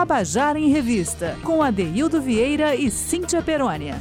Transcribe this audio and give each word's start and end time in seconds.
Tabajara 0.00 0.58
em 0.58 0.70
Revista, 0.70 1.36
com 1.44 1.62
Adeildo 1.62 2.22
Vieira 2.22 2.74
e 2.74 2.90
Cíntia 2.90 3.42
Perônia. 3.42 3.96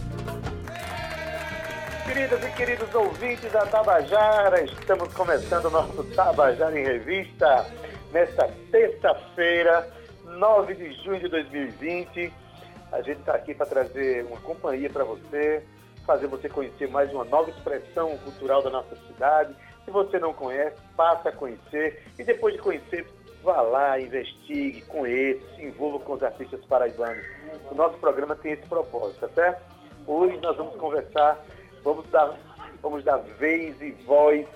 Queridas 2.07 2.41
e 2.41 2.51
queridos 2.53 2.95
ouvintes 2.95 3.51
da 3.51 3.65
Tabajara, 3.65 4.63
estamos 4.63 5.13
começando 5.13 5.65
o 5.65 5.69
nosso 5.69 6.01
Tabajara 6.15 6.79
em 6.79 6.85
Revista 6.85 7.69
nesta 8.13 8.47
terça-feira, 8.71 9.91
9 10.23 10.73
de 10.75 10.93
junho 11.03 11.19
de 11.19 11.27
2020. 11.27 12.31
A 12.93 13.01
gente 13.01 13.19
está 13.19 13.33
aqui 13.33 13.53
para 13.53 13.65
trazer 13.65 14.23
uma 14.23 14.39
companhia 14.39 14.89
para 14.89 15.03
você, 15.03 15.65
fazer 16.05 16.27
você 16.27 16.47
conhecer 16.47 16.87
mais 16.87 17.11
uma 17.11 17.25
nova 17.25 17.49
expressão 17.49 18.17
cultural 18.19 18.63
da 18.63 18.69
nossa 18.69 18.95
cidade. 19.05 19.53
Se 19.83 19.91
você 19.91 20.17
não 20.17 20.31
conhece, 20.31 20.77
passe 20.95 21.27
a 21.27 21.31
conhecer 21.33 22.05
e 22.17 22.23
depois 22.23 22.53
de 22.53 22.61
conhecer, 22.61 23.05
vá 23.43 23.61
lá, 23.61 23.99
investigue, 23.99 24.81
conheça, 24.83 25.41
se 25.55 25.65
envolva 25.65 25.99
com 25.99 26.13
os 26.13 26.23
artistas 26.23 26.63
paraibanos. 26.65 27.25
O 27.71 27.75
nosso 27.75 27.97
programa 27.97 28.35
tem 28.35 28.53
esse 28.53 28.67
propósito, 28.67 29.21
tá 29.21 29.29
certo? 29.29 29.61
Hoje 30.05 30.37
nós 30.41 30.57
vamos 30.57 30.75
conversar, 30.75 31.39
vamos 31.83 32.07
dar, 32.09 32.37
vamos 32.81 33.03
dar 33.03 33.17
vez 33.17 33.79
e 33.81 33.91
voz 34.05 34.47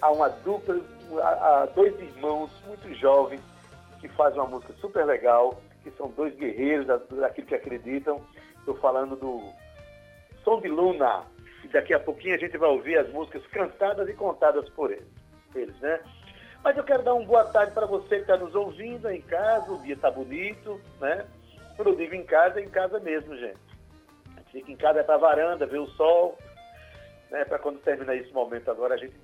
a 0.00 0.10
uma 0.10 0.28
dupla, 0.28 0.80
a, 1.22 1.62
a 1.62 1.66
dois 1.66 1.98
irmãos 2.00 2.50
muito 2.66 2.94
jovens 2.94 3.40
que 4.00 4.08
fazem 4.08 4.38
uma 4.40 4.48
música 4.48 4.72
super 4.80 5.04
legal, 5.04 5.60
que 5.82 5.90
são 5.92 6.10
dois 6.10 6.34
guerreiros 6.34 6.86
daquilo 6.86 7.46
que 7.46 7.54
acreditam. 7.54 8.20
Estou 8.58 8.76
falando 8.76 9.16
do 9.16 9.40
Som 10.44 10.60
de 10.60 10.68
Luna. 10.68 11.24
E 11.64 11.68
daqui 11.68 11.92
a 11.92 12.00
pouquinho 12.00 12.34
a 12.34 12.38
gente 12.38 12.56
vai 12.56 12.68
ouvir 12.68 12.98
as 12.98 13.10
músicas 13.10 13.44
cantadas 13.48 14.08
e 14.08 14.12
contadas 14.12 14.68
por 14.70 14.92
eles, 14.92 15.08
eles 15.54 15.78
né? 15.80 16.00
Mas 16.62 16.76
eu 16.76 16.84
quero 16.84 17.02
dar 17.02 17.14
uma 17.14 17.24
boa 17.24 17.44
tarde 17.44 17.72
para 17.72 17.86
você 17.86 18.16
que 18.16 18.22
está 18.22 18.36
nos 18.36 18.54
ouvindo 18.54 19.10
em 19.10 19.22
casa. 19.22 19.72
O 19.72 19.82
dia 19.82 19.94
está 19.94 20.10
bonito, 20.10 20.80
né? 21.00 21.26
Quando 21.76 21.88
eu 21.88 21.96
digo 21.96 22.14
em 22.14 22.24
casa, 22.24 22.60
é 22.60 22.64
em 22.64 22.68
casa 22.68 22.98
mesmo, 22.98 23.36
gente. 23.36 23.58
A 24.36 24.40
gente 24.40 24.52
fica 24.52 24.72
em 24.72 24.76
casa, 24.76 25.00
é 25.00 25.02
para 25.02 25.14
a 25.14 25.18
varanda, 25.18 25.66
ver 25.66 25.78
o 25.78 25.86
sol, 25.90 26.36
né? 27.30 27.44
Para 27.44 27.58
quando 27.58 27.78
terminar 27.80 28.16
esse 28.16 28.32
momento 28.32 28.70
agora, 28.70 28.94
a 28.94 28.98
gente 28.98 29.14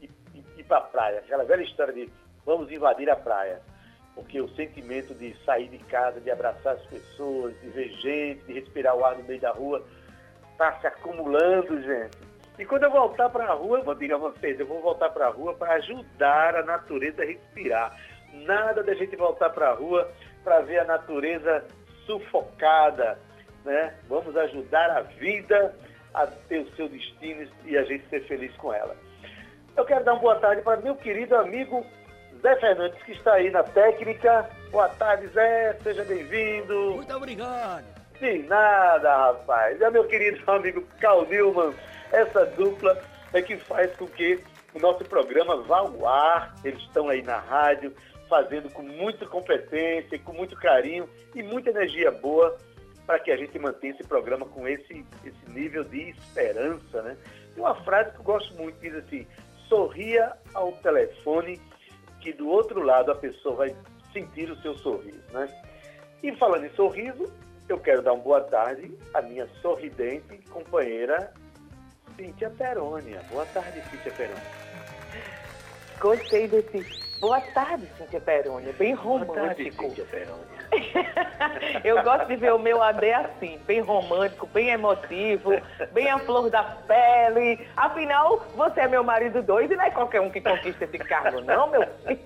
ir, 0.00 0.10
ir, 0.34 0.44
ir 0.56 0.64
para 0.64 0.78
a 0.78 0.82
praia. 0.82 1.18
Aquela 1.18 1.44
velha 1.44 1.62
história 1.62 1.92
de 1.92 2.10
vamos 2.44 2.70
invadir 2.70 3.10
a 3.10 3.16
praia. 3.16 3.60
Porque 4.14 4.40
o 4.40 4.48
sentimento 4.56 5.14
de 5.14 5.36
sair 5.44 5.68
de 5.68 5.78
casa, 5.78 6.20
de 6.20 6.30
abraçar 6.30 6.74
as 6.74 6.86
pessoas, 6.86 7.54
de 7.60 7.68
ver 7.68 7.90
gente, 7.90 8.44
de 8.46 8.54
respirar 8.54 8.96
o 8.96 9.04
ar 9.04 9.16
no 9.16 9.24
meio 9.24 9.40
da 9.40 9.52
rua, 9.52 9.84
está 10.52 10.72
se 10.80 10.86
acumulando, 10.86 11.80
gente. 11.82 12.27
E 12.58 12.64
quando 12.64 12.82
eu 12.82 12.90
voltar 12.90 13.28
para 13.28 13.44
a 13.44 13.54
rua, 13.54 13.78
eu 13.78 13.84
vou 13.84 13.94
dizer 13.94 14.14
a 14.14 14.18
vocês, 14.18 14.58
eu 14.58 14.66
vou 14.66 14.80
voltar 14.80 15.10
para 15.10 15.26
a 15.26 15.30
rua 15.30 15.54
para 15.54 15.74
ajudar 15.74 16.56
a 16.56 16.62
natureza 16.64 17.22
a 17.22 17.26
respirar. 17.26 17.96
Nada 18.32 18.82
da 18.82 18.94
gente 18.94 19.14
voltar 19.14 19.50
para 19.50 19.70
a 19.70 19.74
rua 19.74 20.10
para 20.42 20.60
ver 20.62 20.80
a 20.80 20.84
natureza 20.84 21.64
sufocada, 22.04 23.16
né? 23.64 23.94
Vamos 24.08 24.36
ajudar 24.36 24.90
a 24.90 25.02
vida 25.02 25.72
a 26.12 26.26
ter 26.26 26.58
o 26.58 26.70
seu 26.74 26.88
destino 26.88 27.48
e 27.64 27.78
a 27.78 27.84
gente 27.84 28.08
ser 28.08 28.26
feliz 28.26 28.54
com 28.56 28.74
ela. 28.74 28.96
Eu 29.76 29.84
quero 29.84 30.04
dar 30.04 30.14
uma 30.14 30.20
boa 30.20 30.36
tarde 30.36 30.62
para 30.62 30.80
meu 30.80 30.96
querido 30.96 31.36
amigo 31.36 31.86
Zé 32.42 32.56
Fernandes, 32.56 33.00
que 33.04 33.12
está 33.12 33.34
aí 33.34 33.50
na 33.50 33.62
técnica. 33.62 34.50
Boa 34.72 34.88
tarde, 34.88 35.28
Zé, 35.28 35.74
seja 35.82 36.04
bem-vindo. 36.04 36.96
Muito 36.96 37.14
obrigado. 37.14 37.84
De 38.18 38.38
nada, 38.42 39.16
rapaz. 39.16 39.80
É 39.80 39.88
meu 39.90 40.04
querido 40.08 40.42
amigo 40.50 40.82
Carl 41.00 41.24
Newman 41.26 41.72
essa 42.12 42.44
dupla 42.46 43.00
é 43.32 43.42
que 43.42 43.56
faz 43.56 43.94
com 43.96 44.06
que 44.06 44.42
o 44.74 44.78
nosso 44.78 45.04
programa 45.04 45.56
vá 45.62 45.78
ao 45.78 46.06
ar. 46.06 46.54
Eles 46.64 46.80
estão 46.82 47.08
aí 47.08 47.22
na 47.22 47.38
rádio, 47.38 47.94
fazendo 48.28 48.70
com 48.70 48.82
muita 48.82 49.26
competência, 49.26 50.18
com 50.18 50.32
muito 50.32 50.56
carinho 50.56 51.08
e 51.34 51.42
muita 51.42 51.70
energia 51.70 52.10
boa 52.10 52.56
para 53.06 53.18
que 53.18 53.30
a 53.30 53.36
gente 53.36 53.58
mantenha 53.58 53.94
esse 53.94 54.04
programa 54.04 54.44
com 54.44 54.68
esse, 54.68 55.04
esse 55.24 55.50
nível 55.50 55.82
de 55.82 56.10
esperança, 56.10 57.02
né? 57.02 57.16
Tem 57.54 57.64
uma 57.64 57.74
frase 57.76 58.10
que 58.12 58.18
eu 58.18 58.22
gosto 58.22 58.54
muito, 58.54 58.78
diz 58.80 58.94
assim, 58.94 59.26
sorria 59.66 60.32
ao 60.52 60.72
telefone 60.72 61.58
que 62.20 62.34
do 62.34 62.48
outro 62.48 62.82
lado 62.82 63.10
a 63.10 63.14
pessoa 63.14 63.56
vai 63.56 63.76
sentir 64.12 64.50
o 64.50 64.60
seu 64.60 64.76
sorriso, 64.76 65.22
né? 65.32 65.48
E 66.22 66.36
falando 66.36 66.66
em 66.66 66.74
sorriso, 66.74 67.32
eu 67.66 67.78
quero 67.78 68.02
dar 68.02 68.12
uma 68.12 68.22
boa 68.22 68.42
tarde 68.42 68.92
à 69.14 69.22
minha 69.22 69.46
sorridente 69.62 70.38
companheira 70.50 71.32
Cíntia 72.18 72.50
Perônia. 72.50 73.20
Boa 73.30 73.46
tarde, 73.46 73.80
Cíntia 73.90 74.10
Perônia. 74.10 74.42
Gostei 76.00 76.48
desse. 76.48 76.84
Boa 77.20 77.40
tarde, 77.40 77.88
Cíntia 77.96 78.20
Perônia. 78.20 78.72
Bem 78.72 78.92
romântico. 78.92 79.34
Boa 79.34 79.46
tarde, 79.46 79.70
Cíntia 79.70 80.04
Perônia. 80.04 80.58
Eu 81.84 82.02
gosto 82.02 82.26
de 82.26 82.34
ver 82.34 82.52
o 82.52 82.58
meu 82.58 82.82
AD 82.82 83.12
assim, 83.12 83.60
bem 83.66 83.80
romântico, 83.80 84.48
bem 84.48 84.70
emotivo, 84.70 85.50
bem 85.92 86.10
a 86.10 86.18
flor 86.18 86.50
da 86.50 86.64
pele. 86.64 87.66
Afinal, 87.76 88.44
você 88.54 88.80
é 88.80 88.88
meu 88.88 89.04
marido 89.04 89.40
doido 89.40 89.74
e 89.74 89.76
não 89.76 89.84
é 89.84 89.90
qualquer 89.90 90.20
um 90.20 90.30
que 90.30 90.40
conquista 90.40 90.84
esse 90.84 90.98
cargo, 90.98 91.40
não, 91.40 91.70
meu 91.70 91.86
filho. 92.04 92.20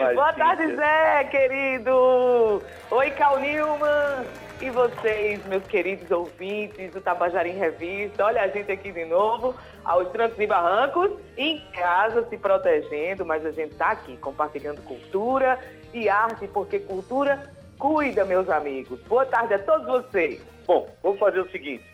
Mas, 0.00 0.14
Boa 0.14 0.32
tarde, 0.34 0.76
Zé, 0.76 1.24
querido. 1.24 2.62
Oi, 2.90 3.10
Cal 3.10 3.38
Newman. 3.38 4.24
E 4.62 4.70
vocês, 4.70 5.44
meus 5.44 5.62
queridos 5.66 6.10
ouvintes 6.10 6.90
do 6.90 7.02
Tabajara 7.02 7.46
em 7.46 7.52
Revista, 7.52 8.24
olha 8.24 8.40
a 8.40 8.48
gente 8.48 8.72
aqui 8.72 8.90
de 8.90 9.04
novo, 9.04 9.54
aos 9.84 10.08
trancos 10.08 10.40
e 10.40 10.46
barrancos, 10.46 11.10
em 11.36 11.60
casa 11.72 12.26
se 12.30 12.38
protegendo, 12.38 13.26
mas 13.26 13.44
a 13.44 13.50
gente 13.50 13.72
está 13.72 13.90
aqui 13.90 14.16
compartilhando 14.16 14.82
cultura 14.84 15.58
e 15.92 16.08
arte, 16.08 16.48
porque 16.48 16.78
cultura 16.78 17.52
cuida, 17.78 18.24
meus 18.24 18.48
amigos. 18.48 18.98
Boa 19.02 19.26
tarde 19.26 19.52
a 19.52 19.58
todos 19.58 19.86
vocês. 19.86 20.42
Bom, 20.66 20.88
vamos 21.02 21.18
fazer 21.18 21.40
o 21.40 21.50
seguinte, 21.50 21.84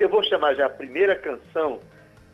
eu 0.00 0.08
vou 0.08 0.24
chamar 0.24 0.54
já 0.54 0.66
a 0.66 0.70
primeira 0.70 1.14
canção 1.14 1.78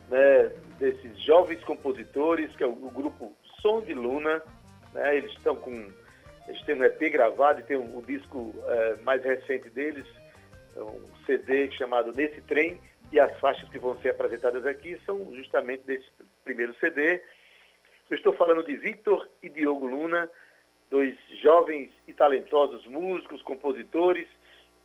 né, 0.09 0.51
desses 0.79 1.21
jovens 1.25 1.63
compositores, 1.63 2.51
que 2.57 2.65
é 2.65 2.67
o, 2.67 2.73
grupo 2.73 3.35
Som 3.61 3.83
de 3.83 3.93
Luna, 3.93 4.43
né, 4.95 5.19
eles 5.19 5.31
estão 5.33 5.55
com 5.55 5.89
eles 6.48 6.62
têm 6.62 6.75
um 6.75 6.84
EP 6.84 6.98
gravado 7.12 7.60
e 7.60 7.62
tem 7.62 7.76
um 7.76 8.00
disco 8.00 8.54
é, 8.66 8.97
mais 9.03 9.22
recente 9.22 9.69
deles, 9.70 10.06
um 10.76 11.04
CD 11.26 11.70
chamado 11.72 12.12
Nesse 12.12 12.41
Trem, 12.42 12.81
e 13.12 13.20
as 13.20 13.38
faixas 13.38 13.69
que 13.69 13.78
vão 13.78 13.97
ser 14.00 14.10
apresentadas 14.10 14.64
aqui 14.66 14.98
são 15.04 15.34
justamente 15.34 15.82
desse 15.84 16.06
primeiro 16.44 16.75
CD. 16.76 17.22
Eu 18.10 18.16
estou 18.16 18.32
falando 18.32 18.64
de 18.64 18.76
Victor 18.76 19.28
e 19.42 19.48
Diogo 19.48 19.86
Luna, 19.86 20.31
dois 20.91 21.16
jovens 21.42 21.91
e 22.06 22.12
talentosos 22.12 22.86
músicos, 22.86 23.42
compositores, 23.42 24.26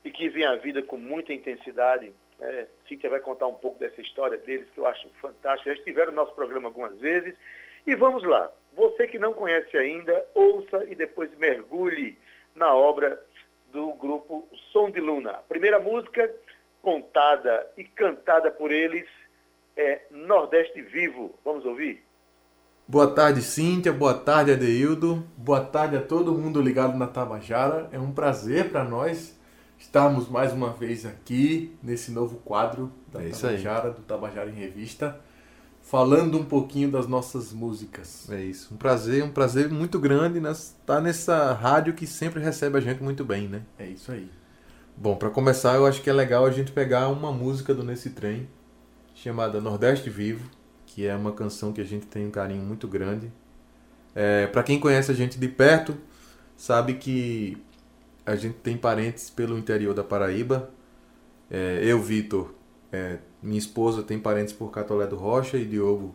e 0.03 0.12
que 0.12 0.28
vêm 0.28 0.45
à 0.45 0.56
vida 0.56 0.81
com 0.81 0.97
muita 0.97 1.34
intensidade. 1.34 2.12
É, 2.41 2.68
Cíntia 2.88 3.09
vai 3.09 3.22
contar 3.22 3.47
um 3.47 3.53
pouco 3.53 3.80
dessa 3.80 4.01
história 4.01 4.38
deles, 4.38 4.69
que 4.74 4.80
eu 4.80 4.85
acho 4.85 5.07
fantástica. 5.22 5.72
Já 5.74 5.78
estiveram 5.78 6.12
no 6.12 6.18
nosso 6.18 6.35
programa 6.35 6.68
algumas 6.68 6.97
vezes. 7.00 7.35
E 7.86 7.96
vamos 7.96 8.24
lá. 8.24 8.50
Você 8.76 9.08
que 9.08 9.20
não 9.20 9.34
conhece 9.34 9.78
ainda, 9.78 10.26
ouça 10.34 10.84
e 10.90 10.96
depois 10.96 11.30
mergulhe 11.38 12.18
na 12.56 12.74
obra 12.74 13.22
do 13.72 13.94
grupo 13.94 14.48
Som 14.72 14.90
de 14.90 15.00
Luna. 15.00 15.32
A 15.32 15.38
primeira 15.38 15.80
música, 15.80 16.34
contada 16.82 17.68
e 17.78 17.84
cantada 17.84 18.50
por 18.50 18.72
eles, 18.72 19.08
é 19.76 20.02
Nordeste 20.10 20.82
Vivo. 20.82 21.38
Vamos 21.44 21.66
ouvir? 21.66 22.04
Boa 22.88 23.14
tarde, 23.14 23.42
Cíntia. 23.42 23.92
Boa 23.92 24.14
tarde, 24.14 24.52
Adeildo. 24.52 25.24
Boa 25.38 25.64
tarde 25.64 25.98
a 25.98 26.02
todo 26.02 26.34
mundo 26.34 26.62
ligado 26.62 26.98
na 26.98 27.08
Tabajara. 27.08 27.90
É 27.92 28.00
um 28.00 28.14
prazer 28.14 28.70
para 28.72 28.84
nós 28.84 29.40
estarmos 29.78 30.30
mais 30.30 30.54
uma 30.54 30.72
vez 30.72 31.06
aqui 31.06 31.78
nesse 31.82 32.12
novo 32.12 32.38
quadro 32.38 32.92
da 33.08 33.22
é 33.22 33.30
Tabajara, 33.30 33.92
do 33.92 34.02
Tabajara 34.02 34.50
em 34.50 34.54
Revista 34.54 35.20
falando 35.84 36.40
um 36.40 36.46
pouquinho 36.46 36.90
das 36.90 37.06
nossas 37.06 37.54
músicas. 37.54 38.28
É 38.32 38.42
isso. 38.42 38.74
Um 38.74 38.78
prazer, 38.78 39.24
um 39.24 39.30
prazer 39.30 39.70
muito 39.70 40.00
grande 40.00 40.40
estar 40.40 40.96
tá 40.96 41.02
nessa 41.02 41.54
rádio 41.54 41.94
que 41.94 42.07
sempre 42.07 42.42
recebe 42.42 42.78
a 42.78 42.81
gente 42.81 43.04
muito 43.04 43.24
bem, 43.24 43.48
né? 43.48 43.62
É 43.78 43.86
isso 43.86 44.12
aí. 44.12 44.28
Bom, 44.96 45.16
para 45.16 45.30
começar, 45.30 45.75
eu 45.75 45.86
acho 45.86 46.02
que 46.02 46.10
é 46.10 46.13
legal 46.13 46.46
a 46.46 46.52
gente 46.52 46.72
pegar 46.72 47.10
uma 47.10 47.31
música 47.31 47.74
do 47.74 47.84
Nesse 47.84 48.12
Trem 48.12 48.48
chamada 49.13 49.60
Nordeste 49.60 50.10
Vivo, 50.10 50.50
que 50.86 51.06
é 51.06 51.16
uma 51.16 51.31
canção 51.31 51.74
que 51.74 51.81
a 51.81 51.86
gente 51.86 52.06
tem 52.07 52.25
um 52.25 52.31
carinho 52.31 52.63
muito 52.63 52.88
grande. 52.88 53.31
É, 54.16 54.48
para 54.48 54.63
quem 54.63 54.80
conhece 54.80 55.12
a 55.12 55.16
gente 55.16 55.38
de 55.38 55.48
perto, 55.48 55.98
sabe 56.56 56.94
que 56.94 57.57
a 58.25 58.36
gente 58.36 58.56
tem 58.56 58.78
parentes 58.78 59.30
pelo 59.30 59.57
interior 59.57 59.94
da 59.94 60.04
Paraíba. 60.04 60.69
É, 61.52 61.81
eu, 61.84 62.02
Vitor, 62.02 62.54
é, 62.94 63.18
minha 63.42 63.57
esposa 63.57 64.04
tem 64.04 64.19
parentes 64.19 64.54
por 64.54 64.69
Catolé 64.69 65.07
do 65.07 65.16
Rocha 65.16 65.57
e 65.57 65.66
Diogo 65.66 66.13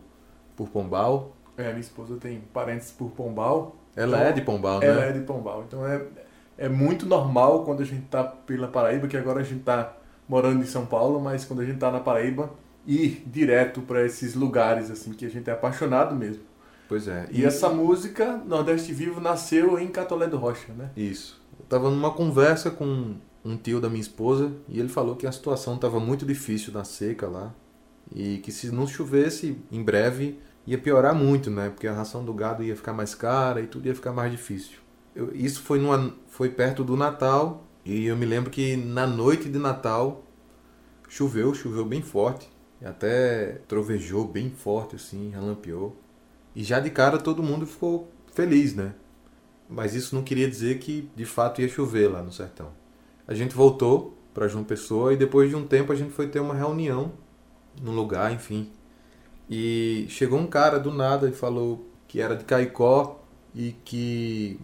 por 0.55 0.69
Pombal. 0.69 1.35
É, 1.57 1.67
minha 1.67 1.81
esposa 1.81 2.15
tem 2.15 2.41
parentes 2.53 2.89
por 2.89 3.11
Pombal. 3.11 3.75
Ela 3.97 4.17
então, 4.17 4.29
é 4.29 4.31
de 4.31 4.41
Pombal, 4.41 4.79
né? 4.79 4.87
Ela 4.87 5.03
é 5.03 5.11
de 5.11 5.19
Pombal. 5.19 5.65
Então 5.67 5.85
é, 5.85 6.01
é 6.57 6.69
muito 6.69 7.05
normal 7.05 7.65
quando 7.65 7.81
a 7.81 7.85
gente 7.85 8.03
tá 8.03 8.23
pela 8.23 8.69
Paraíba, 8.69 9.09
que 9.09 9.17
agora 9.17 9.41
a 9.41 9.43
gente 9.43 9.61
tá 9.61 9.93
morando 10.25 10.63
em 10.63 10.65
São 10.65 10.85
Paulo, 10.85 11.19
mas 11.19 11.43
quando 11.43 11.59
a 11.59 11.65
gente 11.65 11.79
tá 11.79 11.91
na 11.91 11.99
Paraíba, 11.99 12.49
ir 12.87 13.23
direto 13.27 13.81
para 13.81 14.05
esses 14.05 14.33
lugares 14.33 14.89
assim 14.89 15.11
que 15.11 15.25
a 15.25 15.29
gente 15.29 15.49
é 15.49 15.53
apaixonado 15.53 16.15
mesmo. 16.15 16.43
Pois 16.87 17.09
é. 17.09 17.27
E, 17.29 17.41
e 17.41 17.45
essa 17.45 17.67
música, 17.67 18.37
Nordeste 18.45 18.93
Vivo, 18.93 19.19
nasceu 19.19 19.77
em 19.77 19.89
Catolé 19.89 20.27
do 20.27 20.37
Rocha, 20.37 20.71
né? 20.71 20.91
Isso. 20.95 21.41
Eu 21.59 21.65
tava 21.65 21.89
numa 21.89 22.11
conversa 22.11 22.71
com 22.71 23.15
um 23.43 23.55
tio 23.55 23.79
da 23.79 23.89
minha 23.89 24.01
esposa 24.01 24.51
e 24.67 24.79
ele 24.79 24.89
falou 24.89 25.15
que 25.15 25.25
a 25.25 25.31
situação 25.31 25.75
estava 25.75 25.99
muito 25.99 26.25
difícil 26.25 26.73
na 26.73 26.83
seca 26.83 27.27
lá 27.27 27.53
e 28.13 28.39
que 28.39 28.51
se 28.51 28.71
não 28.71 28.87
chovesse 28.87 29.57
em 29.71 29.81
breve 29.83 30.39
ia 30.65 30.77
piorar 30.77 31.15
muito, 31.15 31.49
né? 31.49 31.69
Porque 31.69 31.87
a 31.87 31.93
ração 31.93 32.23
do 32.23 32.33
gado 32.33 32.63
ia 32.63 32.75
ficar 32.75 32.93
mais 32.93 33.15
cara 33.15 33.61
e 33.61 33.67
tudo 33.67 33.87
ia 33.87 33.95
ficar 33.95 34.11
mais 34.11 34.31
difícil. 34.31 34.77
Eu, 35.15 35.33
isso 35.33 35.61
foi, 35.61 35.79
numa, 35.79 36.15
foi 36.27 36.49
perto 36.49 36.83
do 36.83 36.95
Natal 36.95 37.65
e 37.83 38.05
eu 38.05 38.15
me 38.15 38.25
lembro 38.25 38.51
que 38.51 38.75
na 38.75 39.07
noite 39.07 39.49
de 39.49 39.57
Natal 39.57 40.23
choveu, 41.07 41.53
choveu 41.53 41.85
bem 41.85 42.01
forte. 42.01 42.49
Até 42.83 43.61
trovejou 43.67 44.25
bem 44.25 44.49
forte 44.51 44.95
assim, 44.95 45.31
relampeou. 45.31 45.97
E 46.55 46.63
já 46.63 46.79
de 46.79 46.89
cara 46.89 47.17
todo 47.17 47.43
mundo 47.43 47.65
ficou 47.65 48.11
feliz, 48.33 48.75
né? 48.75 48.93
Mas 49.67 49.93
isso 49.93 50.15
não 50.15 50.23
queria 50.23 50.49
dizer 50.49 50.79
que 50.79 51.09
de 51.15 51.25
fato 51.25 51.61
ia 51.61 51.67
chover 51.67 52.09
lá 52.09 52.21
no 52.21 52.31
sertão. 52.31 52.71
A 53.29 53.35
gente 53.35 53.53
voltou 53.53 54.17
para 54.33 54.47
João 54.47 54.63
Pessoa 54.63 55.13
e 55.13 55.15
depois 55.15 55.51
de 55.51 55.55
um 55.55 55.63
tempo 55.63 55.93
a 55.93 55.95
gente 55.95 56.11
foi 56.11 56.27
ter 56.27 56.39
uma 56.39 56.55
reunião 56.55 57.11
num 57.79 57.93
lugar, 57.93 58.33
enfim. 58.33 58.71
E 59.47 60.07
chegou 60.09 60.39
um 60.39 60.47
cara 60.47 60.79
do 60.79 60.91
nada 60.91 61.29
e 61.29 61.31
falou 61.31 61.87
que 62.07 62.19
era 62.19 62.35
de 62.35 62.43
Caicó 62.43 63.23
e 63.53 63.75
que 63.85 64.59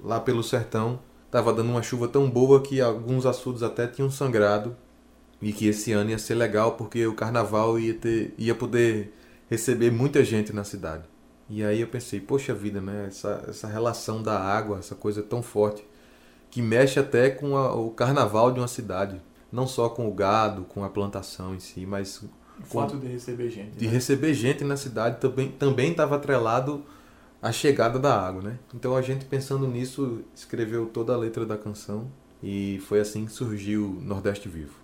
lá 0.00 0.20
pelo 0.20 0.44
sertão 0.44 1.00
estava 1.26 1.52
dando 1.52 1.70
uma 1.70 1.82
chuva 1.82 2.06
tão 2.06 2.30
boa 2.30 2.62
que 2.62 2.80
alguns 2.80 3.26
açudes 3.26 3.64
até 3.64 3.88
tinham 3.88 4.08
sangrado 4.08 4.76
e 5.42 5.52
que 5.52 5.66
esse 5.66 5.90
ano 5.90 6.10
ia 6.10 6.18
ser 6.18 6.36
legal 6.36 6.76
porque 6.76 7.04
o 7.08 7.16
carnaval 7.16 7.80
ia 7.80 7.94
ter 7.94 8.32
ia 8.38 8.54
poder 8.54 9.12
receber 9.50 9.90
muita 9.90 10.22
gente 10.22 10.52
na 10.52 10.62
cidade. 10.62 11.02
E 11.50 11.64
aí 11.64 11.80
eu 11.80 11.88
pensei, 11.88 12.20
poxa 12.20 12.54
vida, 12.54 12.80
né? 12.80 13.06
Essa, 13.08 13.44
essa 13.48 13.66
relação 13.66 14.22
da 14.22 14.38
água, 14.38 14.78
essa 14.78 14.94
coisa 14.94 15.20
tão 15.20 15.42
forte 15.42 15.84
que 16.54 16.62
mexe 16.62 17.00
até 17.00 17.30
com 17.30 17.56
a, 17.56 17.74
o 17.74 17.90
carnaval 17.90 18.52
de 18.52 18.60
uma 18.60 18.68
cidade, 18.68 19.20
não 19.50 19.66
só 19.66 19.88
com 19.88 20.08
o 20.08 20.14
gado, 20.14 20.62
com 20.62 20.84
a 20.84 20.88
plantação 20.88 21.52
em 21.52 21.58
si, 21.58 21.84
mas 21.84 22.22
o 22.22 22.64
fato 22.64 22.96
de 22.96 23.08
receber 23.08 23.50
gente. 23.50 23.76
De 23.76 23.86
né? 23.86 23.90
receber 23.90 24.32
gente 24.32 24.62
na 24.62 24.76
cidade 24.76 25.18
também 25.20 25.50
também 25.50 25.90
estava 25.90 26.14
atrelado 26.14 26.84
à 27.42 27.50
chegada 27.50 27.98
da 27.98 28.16
água, 28.16 28.40
né? 28.40 28.58
Então 28.72 28.94
a 28.94 29.02
gente 29.02 29.24
pensando 29.24 29.66
nisso 29.66 30.20
escreveu 30.32 30.86
toda 30.86 31.12
a 31.12 31.16
letra 31.16 31.44
da 31.44 31.58
canção 31.58 32.06
e 32.40 32.80
foi 32.86 33.00
assim 33.00 33.26
que 33.26 33.32
surgiu 33.32 33.98
Nordeste 34.00 34.48
Vivo. 34.48 34.74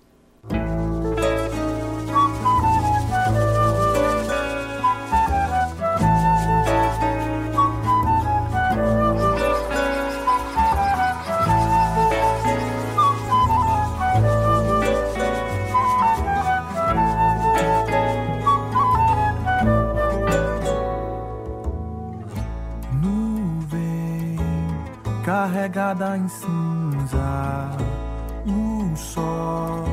Sol 29.00 29.84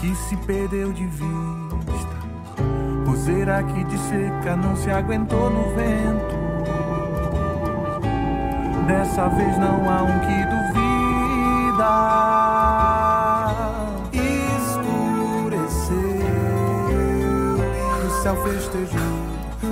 que 0.00 0.14
se 0.14 0.36
perdeu 0.38 0.92
de 0.92 1.06
vista. 1.06 1.32
Roseira 3.06 3.62
que 3.62 3.84
de 3.84 3.98
seca 3.98 4.56
não 4.56 4.74
se 4.76 4.90
aguentou 4.90 5.50
no 5.50 5.74
vento. 5.74 6.42
Dessa 8.86 9.28
vez 9.28 9.58
não 9.58 9.88
há 9.88 10.02
um 10.02 10.18
que 10.20 10.44
duvida. 10.54 10.82
Escureceu 14.62 15.96
e 18.02 18.06
o 18.06 18.10
céu 18.22 18.36
festejou. 18.42 19.22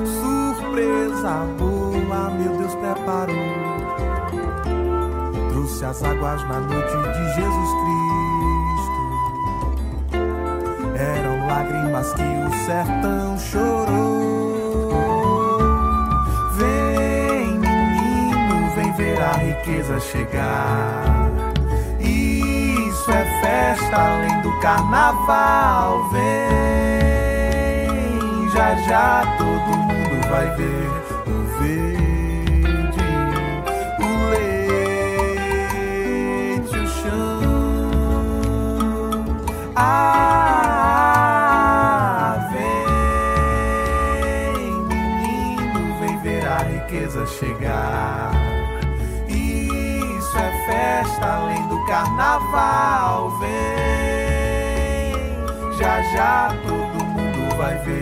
Surpresa 0.04 1.46
boa, 1.58 2.30
meu 2.30 2.56
Deus 2.58 2.74
preparou 2.76 3.70
trouxe 5.80 5.84
as 5.84 6.02
águas 6.02 6.42
na 6.48 6.60
noite 6.60 6.96
de 6.96 7.34
Jesus 7.34 7.70
Cristo. 7.84 8.09
Lágrimas 12.00 12.12
que 12.14 12.22
o 12.22 12.50
sertão 12.64 13.38
chorou. 13.38 14.90
Vem, 16.54 17.58
menino, 17.58 18.70
vem 18.74 18.92
ver 18.92 19.20
a 19.20 19.32
riqueza 19.32 20.00
chegar. 20.00 21.30
Isso 22.00 23.10
é 23.10 23.24
festa 23.40 23.96
além 23.96 24.40
do 24.42 24.52
carnaval. 24.60 26.08
Vem, 26.10 26.20
já 28.50 28.74
já 28.88 29.36
todo 29.38 29.76
mundo 29.76 30.28
vai 30.28 30.46
ver 30.56 30.99
carnaval. 52.50 53.30
Vem, 53.38 53.50
já 55.78 56.02
já 56.14 56.54
todo 56.66 57.04
mundo 57.04 57.56
vai 57.56 57.78
ver. 57.78 57.99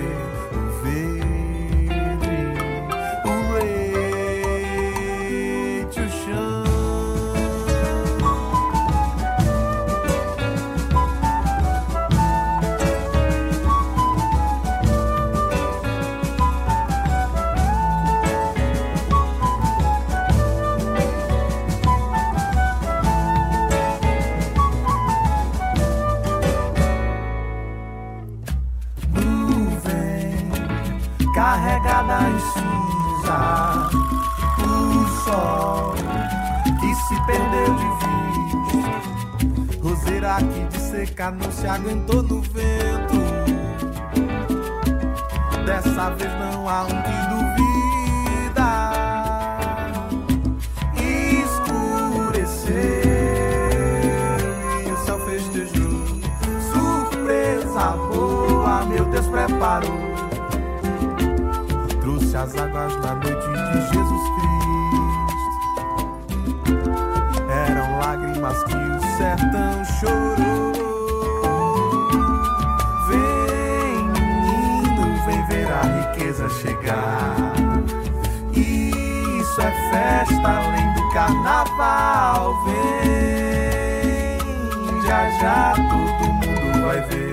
Já 85.40 85.72
todo 85.74 86.32
mundo 86.32 86.82
vai 86.82 87.00
ver 87.02 87.27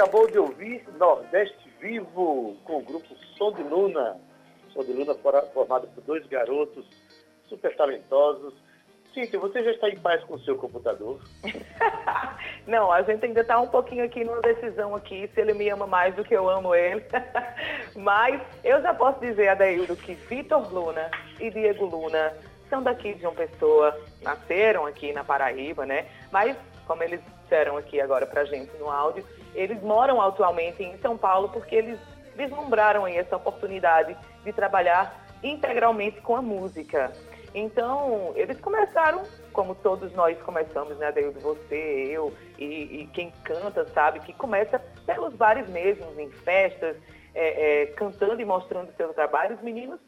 acabou 0.00 0.26
de 0.30 0.38
ouvir 0.38 0.82
Nordeste 0.98 1.70
Vivo 1.78 2.56
com 2.64 2.78
o 2.78 2.82
grupo 2.82 3.14
Som 3.36 3.52
de 3.52 3.62
Luna. 3.62 4.16
Som 4.72 4.82
de 4.82 4.94
Luna 4.94 5.14
formado 5.52 5.88
por 5.88 6.02
dois 6.04 6.26
garotos 6.26 6.86
super 7.50 7.76
talentosos. 7.76 8.54
Cíntia, 9.12 9.38
você 9.38 9.62
já 9.62 9.72
está 9.72 9.90
em 9.90 9.98
paz 9.98 10.24
com 10.24 10.36
o 10.36 10.40
seu 10.40 10.56
computador? 10.56 11.20
Não, 12.66 12.90
a 12.90 13.02
gente 13.02 13.26
ainda 13.26 13.42
está 13.42 13.60
um 13.60 13.66
pouquinho 13.66 14.02
aqui 14.02 14.24
numa 14.24 14.40
decisão 14.40 14.94
aqui, 14.94 15.28
se 15.34 15.40
ele 15.40 15.52
me 15.52 15.68
ama 15.68 15.86
mais 15.86 16.14
do 16.14 16.24
que 16.24 16.34
eu 16.34 16.48
amo 16.48 16.74
ele. 16.74 17.04
Mas 17.94 18.40
eu 18.64 18.80
já 18.80 18.94
posso 18.94 19.20
dizer, 19.20 19.48
Adaildo, 19.48 19.96
que 19.96 20.14
Vitor 20.14 20.72
Luna 20.72 21.10
e 21.38 21.50
Diego 21.50 21.84
Luna 21.84 22.32
são 22.70 22.82
daqui 22.82 23.12
de 23.12 23.26
uma 23.26 23.34
Pessoa, 23.34 24.00
nasceram 24.22 24.86
aqui 24.86 25.12
na 25.12 25.24
Paraíba, 25.24 25.84
né? 25.84 26.06
Mas, 26.30 26.56
como 26.86 27.02
eles 27.02 27.20
disseram 27.42 27.76
aqui 27.76 28.00
agora 28.00 28.26
pra 28.26 28.44
gente 28.44 28.74
no 28.78 28.88
áudio, 28.88 29.24
eles 29.54 29.82
moram 29.82 30.20
atualmente 30.20 30.82
em 30.82 30.96
São 30.98 31.16
Paulo 31.16 31.48
porque 31.48 31.74
eles 31.74 31.98
vislumbraram 32.36 33.06
essa 33.06 33.36
oportunidade 33.36 34.16
de 34.44 34.52
trabalhar 34.52 35.14
integralmente 35.42 36.20
com 36.20 36.36
a 36.36 36.42
música. 36.42 37.12
Então, 37.54 38.32
eles 38.36 38.60
começaram, 38.60 39.24
como 39.52 39.74
todos 39.74 40.12
nós 40.14 40.40
começamos, 40.42 40.96
né, 40.98 41.10
Deus, 41.10 41.34
você, 41.42 42.08
eu 42.08 42.32
e, 42.58 43.02
e, 43.02 43.10
quem 43.12 43.32
canta, 43.42 43.84
sabe, 43.88 44.20
que 44.20 44.32
começa 44.32 44.78
pelos 45.04 45.34
bares 45.34 45.68
mesmos, 45.68 46.16
em 46.16 46.30
festas, 46.30 46.96
é, 47.34 47.82
é, 47.82 47.86
cantando 47.86 48.40
e 48.40 48.44
mostrando 48.44 48.94
seu 48.96 49.12
trabalho. 49.12 49.56
Os 49.56 49.62
meninos 49.62 49.98